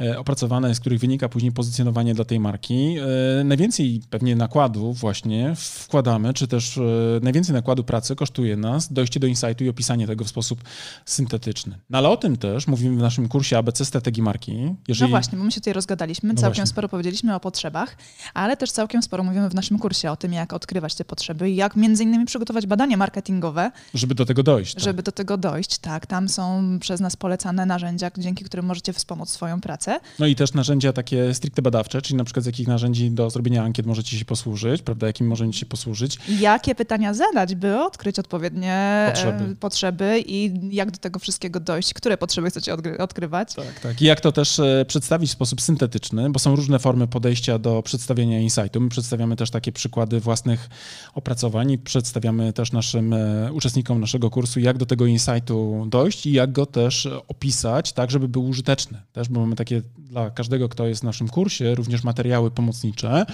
e, 0.00 0.18
opracowane, 0.18 0.74
z 0.74 0.80
których 0.80 1.00
wynika 1.00 1.28
później 1.28 1.52
pozycjonowanie 1.52 2.14
dla 2.14 2.24
tej 2.24 2.40
marki, 2.40 2.96
najwięcej 3.44 4.00
pewnie 4.10 4.36
nakładu 4.36 4.92
właśnie 4.92 5.54
wkładamy, 5.56 6.34
czy 6.34 6.48
też 6.48 6.80
najwięcej 7.22 7.54
nakładu 7.54 7.84
pracy 7.84 8.16
kosztuje 8.16 8.56
nas 8.56 8.92
dojście 8.92 9.20
do 9.20 9.26
insightu 9.26 9.64
i 9.64 9.68
opisanie 9.68 10.06
tego 10.06 10.24
w 10.24 10.28
sposób 10.28 10.62
syntetyczny. 11.04 11.78
No 11.90 11.98
ale 11.98 12.08
o 12.08 12.16
tym 12.16 12.36
też 12.36 12.66
mówimy 12.66 12.96
w 12.96 13.00
naszym 13.00 13.28
kursie 13.28 13.58
ABC 13.58 13.84
Strategii 13.84 14.22
Marki. 14.22 14.74
Jeżeli... 14.88 15.10
No 15.10 15.16
właśnie, 15.16 15.38
bo 15.38 15.44
my 15.44 15.50
się 15.50 15.60
tutaj 15.60 15.72
rozgadaliśmy, 15.72 16.28
no 16.28 16.34
całkiem 16.34 16.54
właśnie. 16.54 16.66
sporo 16.66 16.88
powiedzieliśmy 16.88 17.34
o 17.34 17.40
potrzebach, 17.40 17.96
ale 18.34 18.56
też 18.56 18.72
całkiem 18.72 19.02
sporo 19.02 19.24
mówimy 19.24 19.48
w 19.48 19.54
naszym 19.54 19.78
kursie 19.78 20.10
o 20.10 20.16
tym, 20.16 20.32
jak 20.32 20.52
odkrywać 20.52 20.94
te 20.94 21.04
potrzeby 21.04 21.50
i 21.50 21.56
jak 21.56 21.76
między 21.76 22.02
innymi 22.02 22.26
przygotować 22.26 22.66
badania 22.66 22.96
marketingowe. 22.96 23.67
Żeby 23.94 24.14
do 24.14 24.26
tego 24.26 24.42
dojść. 24.42 24.74
Tak? 24.74 24.84
Żeby 24.84 25.02
do 25.02 25.12
tego 25.12 25.36
dojść, 25.36 25.78
tak. 25.78 26.06
Tam 26.06 26.28
są 26.28 26.62
przez 26.80 27.00
nas 27.00 27.16
polecane 27.16 27.66
narzędzia, 27.66 28.10
dzięki 28.18 28.44
którym 28.44 28.66
możecie 28.66 28.92
wspomóc 28.92 29.30
swoją 29.30 29.60
pracę. 29.60 30.00
No 30.18 30.26
i 30.26 30.34
też 30.34 30.54
narzędzia 30.54 30.92
takie 30.92 31.34
stricte 31.34 31.62
badawcze, 31.62 32.02
czyli 32.02 32.16
na 32.16 32.24
przykład 32.24 32.44
z 32.44 32.46
jakich 32.46 32.68
narzędzi 32.68 33.10
do 33.10 33.30
zrobienia 33.30 33.62
ankiet 33.62 33.86
możecie 33.86 34.18
się 34.18 34.24
posłużyć, 34.24 34.82
prawda, 34.82 35.06
jakim 35.06 35.26
możecie 35.26 35.52
się 35.52 35.66
posłużyć. 35.66 36.18
Jakie 36.40 36.74
pytania 36.74 37.14
zadać, 37.14 37.54
by 37.54 37.80
odkryć 37.80 38.18
odpowiednie 38.18 38.72
e, 38.72 39.12
potrzeby, 39.12 39.56
potrzeby 39.56 40.22
i 40.26 40.52
jak 40.74 40.90
do 40.90 40.98
tego 40.98 41.18
wszystkiego 41.18 41.60
dojść, 41.60 41.94
które 41.94 42.18
potrzeby 42.18 42.50
chcecie 42.50 42.76
odkrywać. 42.98 43.54
Tak, 43.54 43.80
tak. 43.80 44.02
I 44.02 44.04
jak 44.04 44.20
to 44.20 44.32
też 44.32 44.58
e, 44.58 44.84
przedstawić 44.88 45.30
w 45.30 45.32
sposób 45.32 45.60
syntetyczny, 45.60 46.30
bo 46.30 46.38
są 46.38 46.56
różne 46.56 46.78
formy 46.78 47.06
podejścia 47.06 47.58
do 47.58 47.82
przedstawienia 47.82 48.40
insightu. 48.40 48.80
My 48.80 48.88
przedstawiamy 48.88 49.36
też 49.36 49.50
takie 49.50 49.72
przykłady 49.72 50.20
własnych 50.20 50.68
opracowań 51.14 51.70
i 51.70 51.78
przedstawiamy 51.78 52.52
też 52.52 52.72
naszym 52.72 53.12
e, 53.12 53.52
uczestnikom 53.58 54.00
naszego 54.00 54.30
kursu, 54.30 54.60
jak 54.60 54.78
do 54.78 54.86
tego 54.86 55.06
insightu 55.06 55.86
dojść 55.88 56.26
i 56.26 56.32
jak 56.32 56.52
go 56.52 56.66
też 56.66 57.08
opisać, 57.28 57.92
tak, 57.92 58.10
żeby 58.10 58.28
był 58.28 58.48
użyteczny. 58.48 59.02
Też, 59.12 59.28
bo 59.28 59.40
mamy 59.40 59.56
takie 59.56 59.82
dla 59.96 60.30
każdego, 60.30 60.68
kto 60.68 60.86
jest 60.86 61.00
w 61.00 61.04
naszym 61.04 61.28
kursie, 61.28 61.74
również 61.74 62.04
materiały 62.04 62.50
pomocnicze, 62.50 63.26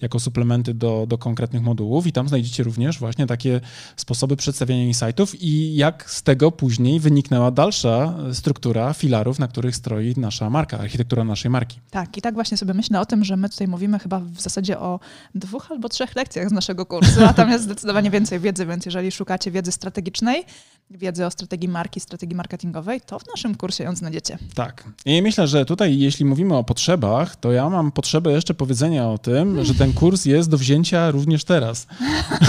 jako 0.00 0.20
suplementy 0.20 0.74
do, 0.74 1.06
do 1.08 1.18
konkretnych 1.18 1.62
modułów 1.62 2.06
i 2.06 2.12
tam 2.12 2.28
znajdziecie 2.28 2.62
również 2.62 2.98
właśnie 2.98 3.26
takie 3.26 3.60
sposoby 3.96 4.36
przedstawiania 4.36 4.84
insightów 4.84 5.42
i 5.42 5.74
jak 5.74 6.10
z 6.10 6.22
tego 6.22 6.52
później 6.52 7.00
wyniknęła 7.00 7.50
dalsza 7.50 8.14
struktura 8.32 8.92
filarów, 8.94 9.38
na 9.38 9.48
których 9.48 9.76
stroi 9.76 10.14
nasza 10.16 10.50
marka, 10.50 10.78
architektura 10.78 11.24
naszej 11.24 11.50
marki. 11.50 11.80
Tak, 11.90 12.16
i 12.16 12.20
tak 12.20 12.34
właśnie 12.34 12.56
sobie 12.56 12.74
myślę 12.74 13.00
o 13.00 13.06
tym, 13.06 13.24
że 13.24 13.36
my 13.36 13.48
tutaj 13.48 13.68
mówimy 13.68 13.98
chyba 13.98 14.20
w 14.20 14.40
zasadzie 14.40 14.78
o 14.78 15.00
dwóch 15.34 15.70
albo 15.70 15.88
trzech 15.88 16.16
lekcjach 16.16 16.48
z 16.48 16.52
naszego 16.52 16.86
kursu, 16.86 17.24
a 17.24 17.32
tam 17.34 17.50
jest 17.50 17.64
zdecydowanie 17.64 18.10
więcej 18.10 18.40
wiedzy, 18.40 18.66
więc 18.66 18.86
jeżeli 18.86 19.12
szukacie 19.12 19.50
wiedzy 19.50 19.71
strategicznej, 19.72 20.44
wiedzy 20.90 21.26
o 21.26 21.30
strategii 21.30 21.68
marki, 21.68 22.00
strategii 22.00 22.36
marketingowej, 22.36 23.00
to 23.00 23.18
w 23.18 23.26
naszym 23.26 23.54
kursie 23.54 23.84
ją 23.84 23.96
znajdziecie. 23.96 24.38
Tak. 24.54 24.84
I 25.04 25.22
myślę, 25.22 25.46
że 25.46 25.64
tutaj, 25.64 25.98
jeśli 25.98 26.24
mówimy 26.24 26.56
o 26.56 26.64
potrzebach, 26.64 27.36
to 27.36 27.52
ja 27.52 27.70
mam 27.70 27.92
potrzebę 27.92 28.32
jeszcze 28.32 28.54
powiedzenia 28.54 29.08
o 29.08 29.18
tym, 29.18 29.64
że 29.64 29.74
ten 29.74 29.92
kurs 29.92 30.24
jest 30.24 30.50
do 30.50 30.58
wzięcia 30.58 31.10
również 31.10 31.44
teraz. 31.44 31.86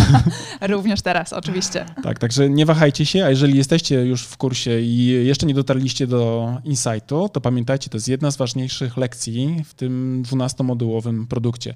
również 0.62 1.02
teraz, 1.02 1.34
oczywiście. 1.34 1.86
Tak, 2.04 2.20
także 2.20 2.50
nie 2.50 2.66
wahajcie 2.66 3.06
się, 3.06 3.26
a 3.26 3.30
jeżeli 3.30 3.58
jesteście 3.58 3.96
już 4.06 4.24
w 4.24 4.38
kursie 4.38 4.82
i 4.82 5.06
jeszcze 5.06 5.46
nie 5.46 5.54
dotarliście 5.54 6.08
do 6.08 6.52
Insightu, 6.64 7.30
to 7.30 7.42
pamiętajcie, 7.42 7.90
to 7.90 7.98
jest 7.98 8.08
jedna 8.08 8.32
z 8.32 8.38
ważniejszych 8.38 8.98
lekcji 8.98 9.64
w 9.66 9.74
tym 9.74 10.24
12-modułowym 10.26 11.28
produkcie. 11.28 11.74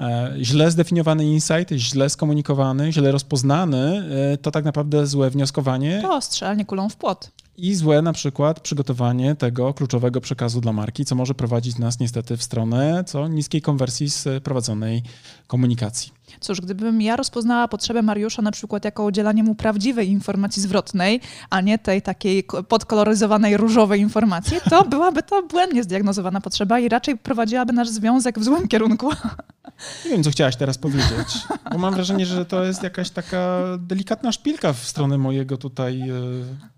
E, 0.00 0.34
źle 0.42 0.70
zdefiniowany 0.70 1.24
insight, 1.24 1.72
źle 1.72 2.10
skomunikowany, 2.10 2.92
źle 2.92 3.12
rozpoznany, 3.12 4.04
e, 4.32 4.36
to 4.36 4.50
tak 4.50 4.64
naprawdę 4.64 5.06
złe 5.06 5.30
wnioskowanie. 5.30 5.95
To 6.02 6.20
strzelanie 6.20 6.64
kulą 6.64 6.88
w 6.88 6.96
płot. 6.96 7.30
I 7.56 7.74
złe 7.74 8.02
na 8.02 8.12
przykład 8.12 8.60
przygotowanie 8.60 9.34
tego 9.34 9.74
kluczowego 9.74 10.20
przekazu 10.20 10.60
dla 10.60 10.72
marki, 10.72 11.04
co 11.04 11.14
może 11.14 11.34
prowadzić 11.34 11.78
nas 11.78 12.00
niestety 12.00 12.36
w 12.36 12.42
stronę 12.42 13.04
co 13.06 13.28
niskiej 13.28 13.62
konwersji 13.62 14.10
z 14.10 14.42
prowadzonej 14.44 15.02
komunikacji. 15.46 16.15
Cóż, 16.40 16.60
gdybym 16.60 17.02
ja 17.02 17.16
rozpoznała 17.16 17.68
potrzebę 17.68 18.02
Mariusza 18.02 18.42
na 18.42 18.50
przykład 18.50 18.84
jako 18.84 19.04
udzielanie 19.04 19.42
mu 19.42 19.54
prawdziwej 19.54 20.08
informacji 20.08 20.62
zwrotnej, 20.62 21.20
a 21.50 21.60
nie 21.60 21.78
tej 21.78 22.02
takiej 22.02 22.44
podkoloryzowanej 22.68 23.56
różowej 23.56 24.00
informacji, 24.00 24.56
to 24.70 24.84
byłaby 24.96 25.22
to 25.22 25.42
błędnie 25.42 25.82
zdiagnozowana 25.82 26.40
potrzeba 26.40 26.78
i 26.78 26.88
raczej 26.88 27.16
prowadziłaby 27.16 27.72
nasz 27.72 27.88
związek 27.88 28.38
w 28.38 28.44
złym 28.44 28.68
kierunku. 28.68 29.10
Nie 30.04 30.10
wiem, 30.10 30.22
co 30.22 30.30
chciałaś 30.30 30.56
teraz 30.56 30.78
powiedzieć, 30.78 31.28
bo 31.72 31.78
mam 31.78 31.94
wrażenie, 31.94 32.26
że 32.26 32.44
to 32.44 32.64
jest 32.64 32.82
jakaś 32.82 33.10
taka 33.10 33.62
delikatna 33.78 34.32
szpilka 34.32 34.72
w 34.72 34.78
stronę 34.78 35.18
mojego 35.18 35.56
tutaj, 35.56 36.00
e, 36.00 36.14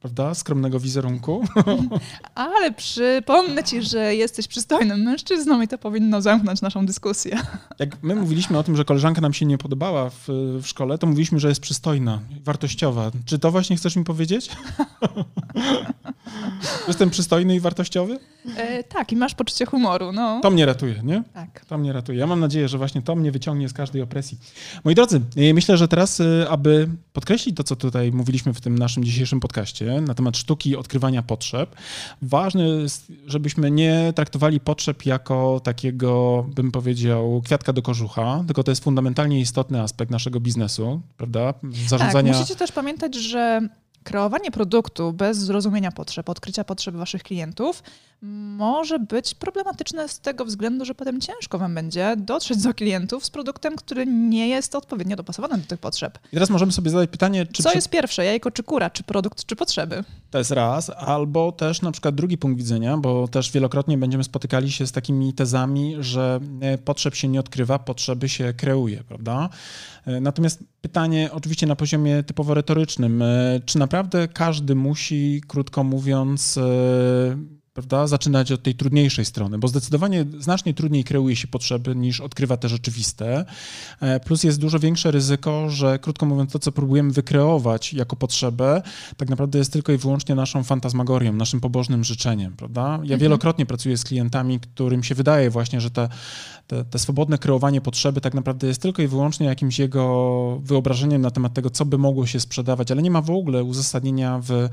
prawda, 0.00 0.34
skromnego 0.34 0.80
wizerunku. 0.80 1.44
Ale 2.34 2.72
przypomnę 2.72 3.64
ci, 3.64 3.82
że 3.82 4.14
jesteś 4.14 4.48
przystojnym 4.48 5.00
mężczyzną 5.00 5.60
i 5.60 5.68
to 5.68 5.78
powinno 5.78 6.22
zamknąć 6.22 6.62
naszą 6.62 6.86
dyskusję. 6.86 7.38
Jak 7.78 8.02
my 8.02 8.14
mówiliśmy 8.14 8.58
o 8.58 8.62
tym, 8.62 8.76
że 8.76 8.84
koleżanka 8.84 9.20
nam 9.20 9.32
się 9.32 9.37
nie 9.46 9.58
podobała 9.58 10.10
w, 10.10 10.28
w 10.62 10.66
szkole, 10.66 10.98
to 10.98 11.06
mówiliśmy, 11.06 11.40
że 11.40 11.48
jest 11.48 11.60
przystojna, 11.60 12.20
wartościowa. 12.44 13.10
Czy 13.24 13.38
to 13.38 13.50
właśnie 13.50 13.76
chcesz 13.76 13.96
mi 13.96 14.04
powiedzieć? 14.04 14.50
Jestem 16.88 17.10
przystojny 17.10 17.56
i 17.56 17.60
wartościowy? 17.60 18.18
E, 18.56 18.84
tak, 18.84 19.12
i 19.12 19.16
masz 19.16 19.34
poczucie 19.34 19.66
humoru. 19.66 20.12
No. 20.12 20.40
To 20.42 20.50
mnie 20.50 20.66
ratuje, 20.66 21.00
nie? 21.04 21.22
Tak. 21.34 21.64
To 21.64 21.78
mnie 21.78 21.92
ratuje. 21.92 22.18
Ja 22.18 22.26
mam 22.26 22.40
nadzieję, 22.40 22.68
że 22.68 22.78
właśnie 22.78 23.02
to 23.02 23.16
mnie 23.16 23.32
wyciągnie 23.32 23.68
z 23.68 23.72
każdej 23.72 24.02
opresji. 24.02 24.38
Moi 24.84 24.94
drodzy, 24.94 25.20
e, 25.36 25.54
myślę, 25.54 25.76
że 25.76 25.88
teraz, 25.88 26.20
e, 26.20 26.48
aby 26.48 26.88
podkreślić 27.12 27.56
to, 27.56 27.64
co 27.64 27.76
tutaj 27.76 28.12
mówiliśmy 28.12 28.54
w 28.54 28.60
tym 28.60 28.78
naszym 28.78 29.04
dzisiejszym 29.04 29.40
podcaście 29.40 30.00
na 30.00 30.14
temat 30.14 30.36
sztuki 30.36 30.76
odkrywania 30.76 31.22
potrzeb, 31.22 31.76
ważne 32.22 32.68
jest, 32.68 33.12
żebyśmy 33.26 33.70
nie 33.70 34.12
traktowali 34.16 34.60
potrzeb 34.60 35.06
jako 35.06 35.60
takiego, 35.64 36.46
bym 36.54 36.70
powiedział, 36.70 37.42
kwiatka 37.44 37.72
do 37.72 37.82
kożucha, 37.82 38.44
tylko 38.46 38.62
to 38.62 38.70
jest 38.70 38.84
fundamentalnie 38.84 39.27
istotny 39.36 39.80
aspekt 39.80 40.10
naszego 40.10 40.40
biznesu, 40.40 41.00
prawda? 41.16 41.54
Zarządzania... 41.88 42.32
Tak, 42.32 42.40
musicie 42.40 42.58
też 42.58 42.72
pamiętać, 42.72 43.14
że 43.14 43.60
kreowanie 44.04 44.50
produktu 44.50 45.12
bez 45.12 45.38
zrozumienia 45.38 45.92
potrzeb, 45.92 46.28
odkrycia 46.28 46.64
potrzeb 46.64 46.94
waszych 46.94 47.22
klientów 47.22 47.82
może 48.22 48.98
być 48.98 49.34
problematyczne 49.34 50.08
z 50.08 50.20
tego 50.20 50.44
względu, 50.44 50.84
że 50.84 50.94
potem 50.94 51.20
ciężko 51.20 51.58
wam 51.58 51.74
będzie 51.74 52.14
dotrzeć 52.16 52.62
do 52.62 52.74
klientów 52.74 53.24
z 53.24 53.30
produktem, 53.30 53.76
który 53.76 54.06
nie 54.06 54.48
jest 54.48 54.74
odpowiednio 54.74 55.16
dopasowany 55.16 55.58
do 55.58 55.66
tych 55.66 55.78
potrzeb. 55.80 56.18
I 56.32 56.36
teraz 56.36 56.50
możemy 56.50 56.72
sobie 56.72 56.90
zadać 56.90 57.10
pytanie, 57.10 57.46
czy... 57.46 57.62
Co 57.62 57.68
przy... 57.68 57.78
jest 57.78 57.88
pierwsze, 57.88 58.24
jajko 58.24 58.50
czy 58.50 58.62
kura, 58.62 58.90
czy 58.90 59.02
produkt, 59.02 59.44
czy 59.46 59.56
potrzeby? 59.56 60.04
To 60.30 60.38
jest 60.38 60.50
raz, 60.50 60.90
albo 60.90 61.52
też 61.52 61.82
na 61.82 61.92
przykład 61.92 62.14
drugi 62.14 62.38
punkt 62.38 62.58
widzenia, 62.58 62.96
bo 62.96 63.28
też 63.28 63.52
wielokrotnie 63.52 63.98
będziemy 63.98 64.24
spotykali 64.24 64.72
się 64.72 64.86
z 64.86 64.92
takimi 64.92 65.32
tezami, 65.32 65.96
że 66.00 66.40
e, 66.60 66.78
potrzeb 66.78 67.14
się 67.14 67.28
nie 67.28 67.40
odkrywa, 67.40 67.78
potrzeby 67.78 68.28
się 68.28 68.52
kreuje, 68.52 69.04
prawda? 69.04 69.48
E, 70.06 70.20
natomiast 70.20 70.64
pytanie 70.80 71.30
oczywiście 71.32 71.66
na 71.66 71.76
poziomie 71.76 72.22
typowo 72.22 72.54
retorycznym, 72.54 73.22
e, 73.22 73.60
czy 73.66 73.78
naprawdę 73.78 74.28
każdy 74.28 74.74
musi, 74.74 75.42
krótko 75.48 75.84
mówiąc, 75.84 76.58
prawda, 77.78 78.06
zaczynać 78.06 78.52
od 78.52 78.62
tej 78.62 78.74
trudniejszej 78.74 79.24
strony, 79.24 79.58
bo 79.58 79.68
zdecydowanie 79.68 80.24
znacznie 80.38 80.74
trudniej 80.74 81.04
kreuje 81.04 81.36
się 81.36 81.48
potrzeby 81.48 81.96
niż 81.96 82.20
odkrywa 82.20 82.56
te 82.56 82.68
rzeczywiste. 82.68 83.44
E, 84.00 84.20
plus 84.20 84.44
jest 84.44 84.60
dużo 84.60 84.78
większe 84.78 85.10
ryzyko, 85.10 85.70
że 85.70 85.98
krótko 85.98 86.26
mówiąc, 86.26 86.52
to 86.52 86.58
co 86.58 86.72
próbujemy 86.72 87.10
wykreować 87.10 87.92
jako 87.92 88.16
potrzebę, 88.16 88.82
tak 89.16 89.28
naprawdę 89.28 89.58
jest 89.58 89.72
tylko 89.72 89.92
i 89.92 89.98
wyłącznie 89.98 90.34
naszą 90.34 90.64
fantasmagorią, 90.64 91.32
naszym 91.32 91.60
pobożnym 91.60 92.04
życzeniem, 92.04 92.56
prawda? 92.56 92.82
Ja 92.82 92.94
mhm. 92.94 93.20
wielokrotnie 93.20 93.66
pracuję 93.66 93.96
z 93.96 94.04
klientami, 94.04 94.60
którym 94.60 95.02
się 95.02 95.14
wydaje 95.14 95.50
właśnie, 95.50 95.80
że 95.80 95.90
te, 95.90 96.08
te, 96.66 96.84
te 96.84 96.98
swobodne 96.98 97.38
kreowanie 97.38 97.80
potrzeby 97.80 98.20
tak 98.20 98.34
naprawdę 98.34 98.66
jest 98.66 98.82
tylko 98.82 99.02
i 99.02 99.08
wyłącznie 99.08 99.46
jakimś 99.46 99.78
jego 99.78 100.60
wyobrażeniem 100.62 101.22
na 101.22 101.30
temat 101.30 101.54
tego, 101.54 101.70
co 101.70 101.84
by 101.84 101.98
mogło 101.98 102.26
się 102.26 102.40
sprzedawać, 102.40 102.90
ale 102.90 103.02
nie 103.02 103.10
ma 103.10 103.22
w 103.22 103.30
ogóle 103.30 103.64
uzasadnienia 103.64 104.40
w 104.42 104.50
e, 104.50 104.68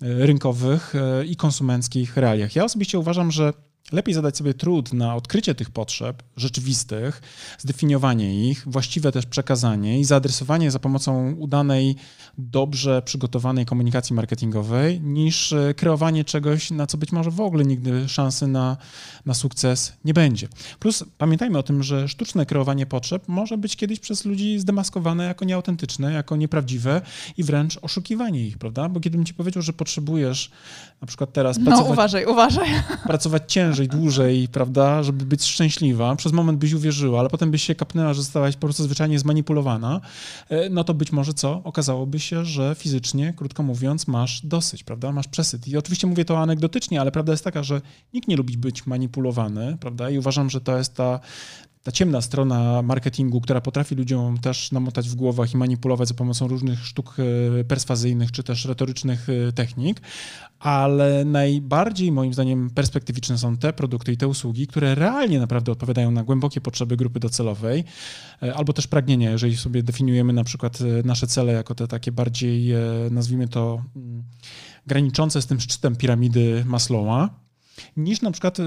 rynkowych 0.00 0.94
e, 0.94 1.24
i 1.24 1.36
konsumenckich 1.36 2.16
realiach. 2.16 2.45
Ja 2.54 2.64
osobiście 2.64 2.98
uważam, 2.98 3.30
że 3.30 3.52
lepiej 3.92 4.14
zadać 4.14 4.36
sobie 4.36 4.54
trud 4.54 4.92
na 4.92 5.14
odkrycie 5.14 5.54
tych 5.54 5.70
potrzeb 5.70 6.22
rzeczywistych, 6.36 7.22
zdefiniowanie 7.58 8.48
ich, 8.50 8.64
właściwe 8.66 9.12
też 9.12 9.26
przekazanie 9.26 10.00
i 10.00 10.04
zaadresowanie 10.04 10.70
za 10.70 10.78
pomocą 10.78 11.32
udanej, 11.32 11.96
dobrze 12.38 13.02
przygotowanej 13.02 13.66
komunikacji 13.66 14.14
marketingowej, 14.16 15.00
niż 15.00 15.52
e, 15.52 15.74
kreowanie 15.74 16.24
czegoś, 16.24 16.70
na 16.70 16.86
co 16.86 16.98
być 16.98 17.12
może 17.12 17.30
w 17.30 17.40
ogóle 17.40 17.64
nigdy 17.64 18.08
szansy 18.08 18.46
na, 18.46 18.76
na 19.26 19.34
sukces 19.34 19.92
nie 20.04 20.14
będzie. 20.14 20.48
Plus 20.78 21.04
pamiętajmy 21.18 21.58
o 21.58 21.62
tym, 21.62 21.82
że 21.82 22.08
sztuczne 22.08 22.46
kreowanie 22.46 22.86
potrzeb 22.86 23.28
może 23.28 23.58
być 23.58 23.76
kiedyś 23.76 24.00
przez 24.00 24.24
ludzi 24.24 24.58
zdemaskowane 24.58 25.24
jako 25.24 25.44
nieautentyczne, 25.44 26.12
jako 26.12 26.36
nieprawdziwe 26.36 27.00
i 27.36 27.44
wręcz 27.44 27.78
oszukiwanie 27.82 28.46
ich, 28.46 28.58
prawda? 28.58 28.88
Bo 28.88 29.00
kiedy 29.00 29.16
bym 29.18 29.26
ci 29.26 29.34
powiedział, 29.34 29.62
że 29.62 29.72
potrzebujesz 29.72 30.50
na 31.00 31.06
przykład 31.06 31.32
teraz 31.32 31.58
No 31.58 31.64
pracować, 31.64 31.92
uważaj, 31.92 32.24
uważaj. 32.26 32.68
pracować 33.04 33.52
ciężej, 33.52 33.75
dłużej, 33.84 34.48
prawda, 34.48 35.02
żeby 35.02 35.24
być 35.24 35.44
szczęśliwa, 35.44 36.16
przez 36.16 36.32
moment 36.32 36.58
byś 36.58 36.72
uwierzyła, 36.72 37.20
ale 37.20 37.28
potem 37.28 37.50
byś 37.50 37.62
się 37.62 37.74
kapnęła, 37.74 38.14
że 38.14 38.22
zostałaś 38.22 38.54
po 38.54 38.60
prostu 38.60 38.82
zwyczajnie 38.82 39.18
zmanipulowana, 39.18 40.00
e, 40.48 40.70
no 40.70 40.84
to 40.84 40.94
być 40.94 41.12
może 41.12 41.34
co? 41.34 41.60
Okazałoby 41.64 42.20
się, 42.20 42.44
że 42.44 42.76
fizycznie, 42.78 43.34
krótko 43.36 43.62
mówiąc, 43.62 44.06
masz 44.06 44.46
dosyć, 44.46 44.84
prawda? 44.84 45.12
Masz 45.12 45.28
przesyt. 45.28 45.68
I 45.68 45.76
oczywiście 45.76 46.06
mówię 46.06 46.24
to 46.24 46.38
anegdotycznie, 46.38 47.00
ale 47.00 47.12
prawda 47.12 47.32
jest 47.32 47.44
taka, 47.44 47.62
że 47.62 47.80
nikt 48.14 48.28
nie 48.28 48.36
lubi 48.36 48.58
być 48.58 48.86
manipulowany, 48.86 49.76
prawda? 49.80 50.10
I 50.10 50.18
uważam, 50.18 50.50
że 50.50 50.60
to 50.60 50.78
jest 50.78 50.94
ta 50.94 51.20
ta 51.86 51.92
ciemna 51.92 52.20
strona 52.20 52.82
marketingu, 52.82 53.40
która 53.40 53.60
potrafi 53.60 53.94
ludziom 53.94 54.38
też 54.38 54.72
namotać 54.72 55.08
w 55.08 55.14
głowach 55.14 55.54
i 55.54 55.56
manipulować 55.56 56.08
za 56.08 56.14
pomocą 56.14 56.48
różnych 56.48 56.86
sztuk 56.86 57.16
e, 57.60 57.64
perswazyjnych 57.64 58.32
czy 58.32 58.42
też 58.42 58.64
retorycznych 58.64 59.26
e, 59.28 59.52
technik, 59.52 60.00
ale 60.58 61.24
najbardziej 61.24 62.12
moim 62.12 62.34
zdaniem 62.34 62.70
perspektywiczne 62.70 63.38
są 63.38 63.56
te 63.56 63.72
produkty 63.72 64.12
i 64.12 64.16
te 64.16 64.28
usługi, 64.28 64.66
które 64.66 64.94
realnie 64.94 65.38
naprawdę 65.38 65.72
odpowiadają 65.72 66.10
na 66.10 66.24
głębokie 66.24 66.60
potrzeby 66.60 66.96
grupy 66.96 67.20
docelowej 67.20 67.84
e, 68.42 68.54
albo 68.54 68.72
też 68.72 68.86
pragnienia, 68.86 69.30
jeżeli 69.30 69.56
sobie 69.56 69.82
definiujemy 69.82 70.32
na 70.32 70.44
przykład 70.44 70.78
nasze 71.04 71.26
cele 71.26 71.52
jako 71.52 71.74
te 71.74 71.88
takie 71.88 72.12
bardziej, 72.12 72.72
nazwijmy 73.10 73.48
to, 73.48 73.82
mm, 73.96 74.22
graniczące 74.86 75.42
z 75.42 75.46
tym 75.46 75.60
szczytem 75.60 75.96
piramidy 75.96 76.64
Maslowa, 76.66 77.45
niż 77.96 78.22
na 78.22 78.30
przykład 78.30 78.58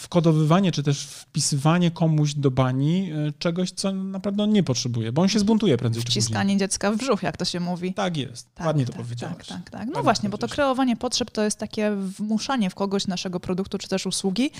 wkodowywanie 0.00 0.72
czy 0.72 0.82
też 0.82 1.02
wpisywanie 1.06 1.90
komuś 1.90 2.34
do 2.34 2.50
bani 2.50 3.10
e, 3.12 3.32
czegoś, 3.38 3.70
co 3.70 3.92
naprawdę 3.92 4.42
on 4.42 4.50
nie 4.52 4.62
potrzebuje, 4.62 5.12
bo 5.12 5.22
on 5.22 5.28
się 5.28 5.38
zbuntuje 5.38 5.76
prędzej 5.76 6.02
czy 6.02 6.10
Wciskanie 6.10 6.44
później. 6.44 6.58
dziecka 6.58 6.92
w 6.92 6.96
brzuch, 6.96 7.22
jak 7.22 7.36
to 7.36 7.44
się 7.44 7.60
mówi. 7.60 7.94
Tak 7.94 8.16
jest, 8.16 8.54
Tak, 8.54 8.66
ładnie 8.66 8.86
to 8.86 8.92
tak, 8.92 9.02
powiedziałeś. 9.02 9.36
Tak, 9.46 9.46
tak, 9.48 9.70
tak. 9.70 9.88
No 9.94 10.02
właśnie, 10.02 10.28
bo 10.28 10.38
to 10.38 10.48
kreowanie 10.48 10.96
potrzeb 10.96 11.30
to 11.30 11.42
jest 11.42 11.58
takie 11.58 11.92
wmuszanie 12.18 12.70
w 12.70 12.74
kogoś 12.74 13.06
naszego 13.06 13.40
produktu 13.40 13.78
czy 13.78 13.88
też 13.88 14.06
usługi 14.06 14.50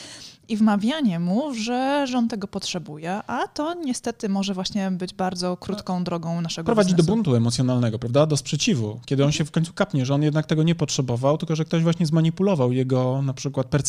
i 0.48 0.56
wmawianie 0.56 1.20
mu, 1.20 1.54
że, 1.54 2.06
że 2.06 2.18
on 2.18 2.28
tego 2.28 2.48
potrzebuje, 2.48 3.12
a 3.26 3.48
to 3.48 3.74
niestety 3.74 4.28
może 4.28 4.54
właśnie 4.54 4.90
być 4.90 5.14
bardzo 5.14 5.56
krótką 5.56 6.04
drogą 6.04 6.40
naszego 6.40 6.66
Prowadzi 6.66 6.90
do 6.90 6.96
biznesu. 6.96 7.14
buntu 7.16 7.35
emocjonalnego, 7.35 7.98
prawda? 7.98 8.26
Do 8.26 8.37
sprzeciwu, 8.37 9.00
kiedy 9.06 9.24
on 9.24 9.32
się 9.32 9.44
w 9.44 9.50
końcu 9.50 9.72
kapnie, 9.72 10.06
że 10.06 10.14
on 10.14 10.22
jednak 10.22 10.46
tego 10.46 10.62
nie 10.62 10.74
potrzebował, 10.74 11.38
tylko 11.38 11.56
że 11.56 11.64
ktoś 11.64 11.82
właśnie 11.82 12.06
zmanipulował 12.06 12.72
jego 12.72 13.22
na 13.22 13.35
przykład 13.35 13.66
percepcję 13.66 13.86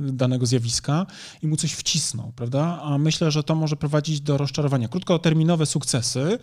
danego 0.00 0.46
zjawiska 0.46 1.06
i 1.42 1.46
mu 1.46 1.56
coś 1.56 1.72
wcisnął, 1.72 2.32
prawda? 2.36 2.80
A 2.82 2.98
myślę, 2.98 3.30
że 3.30 3.42
to 3.42 3.54
może 3.54 3.76
prowadzić 3.76 4.20
do 4.20 4.38
rozczarowania. 4.38 4.88
Krótkoterminowe 4.88 5.66
sukcesy 5.66 6.38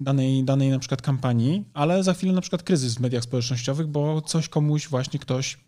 danej, 0.00 0.44
danej 0.44 0.70
na 0.70 0.78
przykład 0.78 1.02
kampanii, 1.02 1.64
ale 1.74 2.02
za 2.02 2.14
chwilę 2.14 2.32
na 2.32 2.40
przykład 2.40 2.62
kryzys 2.62 2.94
w 2.94 3.00
mediach 3.00 3.24
społecznościowych, 3.24 3.86
bo 3.86 4.22
coś 4.22 4.48
komuś 4.48 4.88
właśnie 4.88 5.20
ktoś, 5.20 5.58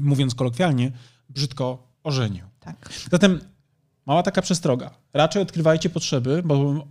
mówiąc 0.00 0.34
kolokwialnie, 0.34 0.92
brzydko 1.28 1.88
ożenił. 2.02 2.44
Tak. 2.60 2.90
Zatem 3.10 3.40
mała 4.06 4.22
taka 4.22 4.42
przestroga. 4.42 4.90
Raczej 5.12 5.42
odkrywajcie 5.42 5.90
potrzeby, 5.90 6.42
bo 6.44 6.86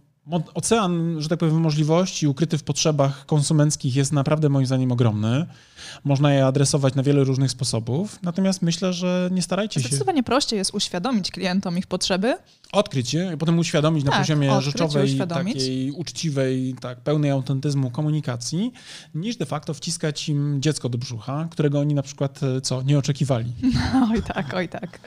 ocean, 0.54 1.16
że 1.22 1.30
tak 1.30 1.40
powiem, 1.40 1.60
możliwości 1.60 2.28
ukryty 2.28 2.58
w 2.58 2.64
potrzebach 2.64 3.26
konsumenckich 3.26 3.96
jest 3.96 4.12
naprawdę 4.12 4.50
moim 4.50 4.66
zdaniem 4.66 4.92
ogromny. 4.92 5.46
Można 6.04 6.34
je 6.34 6.46
adresować 6.46 6.96
na 6.96 7.04
wiele 7.04 7.24
różnych 7.24 7.52
sposobów, 7.52 8.20
natomiast 8.24 8.62
myślę, 8.62 8.94
że 8.94 9.30
nie 9.32 9.42
starajcie 9.42 9.82
się 9.82 9.88
Zdecydowanie 9.88 10.24
prościej 10.24 10.58
jest 10.58 10.74
uświadomić 10.74 11.32
klientom 11.32 11.78
ich 11.78 11.88
potrzeby, 11.88 12.38
odkryć 12.72 13.14
je, 13.14 13.32
i 13.34 13.38
potem 13.38 13.60
uświadomić 13.60 14.04
na 14.04 14.12
Tak, 14.12 14.20
poziomie 14.20 14.52
odkryć 14.52 14.68
i 14.68 14.72
rzeczowej, 14.72 15.18
takiej 15.18 15.92
uczciwej, 15.92 16.76
tak, 16.82 17.02
pełnej 17.02 17.32
autentyzmu 17.32 17.92
komunikacji, 17.92 18.74
niż 19.16 19.36
de 19.36 19.46
facto 19.46 19.74
wciskać 19.74 20.30
im 20.30 20.62
dziecko 20.62 20.90
do 20.90 20.98
brzucha, 20.98 21.48
którego 21.52 21.80
oni 21.80 21.94
na 21.94 22.02
przykład, 22.02 22.44
e, 22.44 22.62
co, 22.62 22.82
nie 22.82 22.98
oczekiwali. 22.98 23.54
Oj 24.12 24.22
tak, 24.24 24.54
oj 24.54 24.70
tak. 24.70 25.00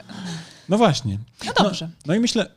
No 0.69 0.77
właśnie. 0.77 1.17
No 1.45 1.53
dobrze. 1.63 1.89
No 2.05 2.15
i 2.15 2.19
myślę, 2.19 2.49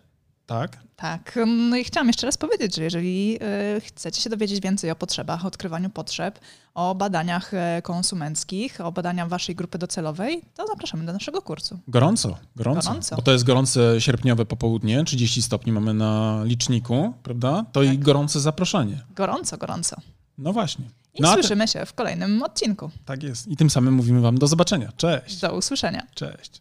tak, 0.51 0.79
Tak, 0.97 1.39
no 1.47 1.77
i 1.77 1.85
chciałam 1.85 2.07
jeszcze 2.07 2.27
raz 2.27 2.37
powiedzieć, 2.37 2.77
że 2.77 2.83
jeżeli 2.85 3.39
y, 3.77 3.81
chcecie 3.81 4.21
się 4.23 4.31
dowiedzieć 4.31 4.61
więcej 4.61 4.91
o 4.91 4.97
potrzebach, 4.97 5.45
o 5.45 5.49
odkrywaniu 5.49 5.91
potrzeb, 5.91 6.39
o 6.75 6.95
badaniach 6.95 7.55
e, 7.55 7.83
konsumenckich, 7.83 8.81
o 8.81 8.93
badaniach 8.93 9.29
waszej 9.29 9.55
grupy 9.55 9.79
docelowej, 9.79 10.43
to 10.55 10.67
zapraszamy 10.67 11.07
do 11.07 11.13
naszego 11.13 11.43
kursu. 11.43 11.79
Gorąco, 11.89 12.39
gorąco, 12.57 12.89
Gorąco. 12.89 13.17
Bo 13.17 13.23
to 13.23 13.33
jest 13.33 13.45
gorące 13.45 14.01
sierpniowe 14.01 14.47
popołudnie, 14.47 15.05
30 15.05 15.43
stopni 15.43 15.73
mamy 15.73 15.95
na 15.95 16.41
liczniku, 16.45 17.15
prawda? 17.23 17.65
To 17.73 17.83
i 17.83 17.89
Tak. 17.89 17.99
gorące 17.99 18.41
zaproszenie. 18.41 19.01
Gorąco, 19.17 19.59
gorąco. 19.59 19.97
No 20.39 20.53
właśnie. 20.53 20.85
I 21.15 21.23
No, 21.23 21.33
słyszymy 21.33 21.69
się 21.69 21.87
w 21.87 21.95
kolejnym 21.95 22.43
odcinku. 22.43 22.91
Tak 23.05 23.23
jest. 23.23 23.49
I 23.49 23.57
tym 23.57 23.71
samym 23.71 23.95
mówimy 23.95 24.21
Wam 24.21 24.39
do 24.39 24.47
zobaczenia. 24.47 24.93
Cześć. 24.97 25.41
Do 25.41 25.57
usłyszenia. 25.57 26.07
Cześć. 26.15 26.61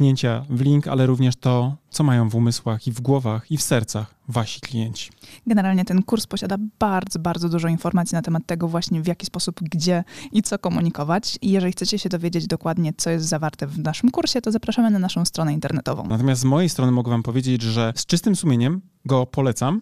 kliknięcia 0.01 0.45
w 0.49 0.61
link, 0.61 0.87
ale 0.87 1.05
również 1.05 1.35
to, 1.35 1.75
co 1.89 2.03
mają 2.03 2.29
w 2.29 2.35
umysłach 2.35 2.87
i 2.87 2.91
w 2.91 3.01
głowach 3.01 3.51
i 3.51 3.57
w 3.57 3.61
sercach 3.61 4.15
wasi 4.27 4.61
klienci. 4.61 5.11
Generalnie 5.47 5.85
ten 5.85 6.03
kurs 6.03 6.27
posiada 6.27 6.55
bardzo, 6.79 7.19
bardzo 7.19 7.49
dużo 7.49 7.67
informacji 7.67 8.15
na 8.15 8.21
temat 8.21 8.45
tego 8.45 8.67
właśnie 8.67 9.01
w 9.01 9.07
jaki 9.07 9.25
sposób, 9.25 9.59
gdzie 9.61 10.03
i 10.31 10.41
co 10.41 10.59
komunikować. 10.59 11.37
I 11.41 11.51
jeżeli 11.51 11.71
chcecie 11.71 11.99
się 11.99 12.09
dowiedzieć 12.09 12.47
dokładnie, 12.47 12.93
co 12.97 13.09
jest 13.09 13.25
zawarte 13.25 13.67
w 13.67 13.79
naszym 13.79 14.11
kursie, 14.11 14.41
to 14.41 14.51
zapraszamy 14.51 14.91
na 14.91 14.99
naszą 14.99 15.25
stronę 15.25 15.53
internetową. 15.53 16.07
Natomiast 16.09 16.41
z 16.41 16.45
mojej 16.45 16.69
strony 16.69 16.91
mogę 16.91 17.11
wam 17.11 17.23
powiedzieć, 17.23 17.61
że 17.61 17.93
z 17.95 18.05
czystym 18.05 18.35
sumieniem 18.35 18.81
go 19.05 19.25
polecam 19.25 19.81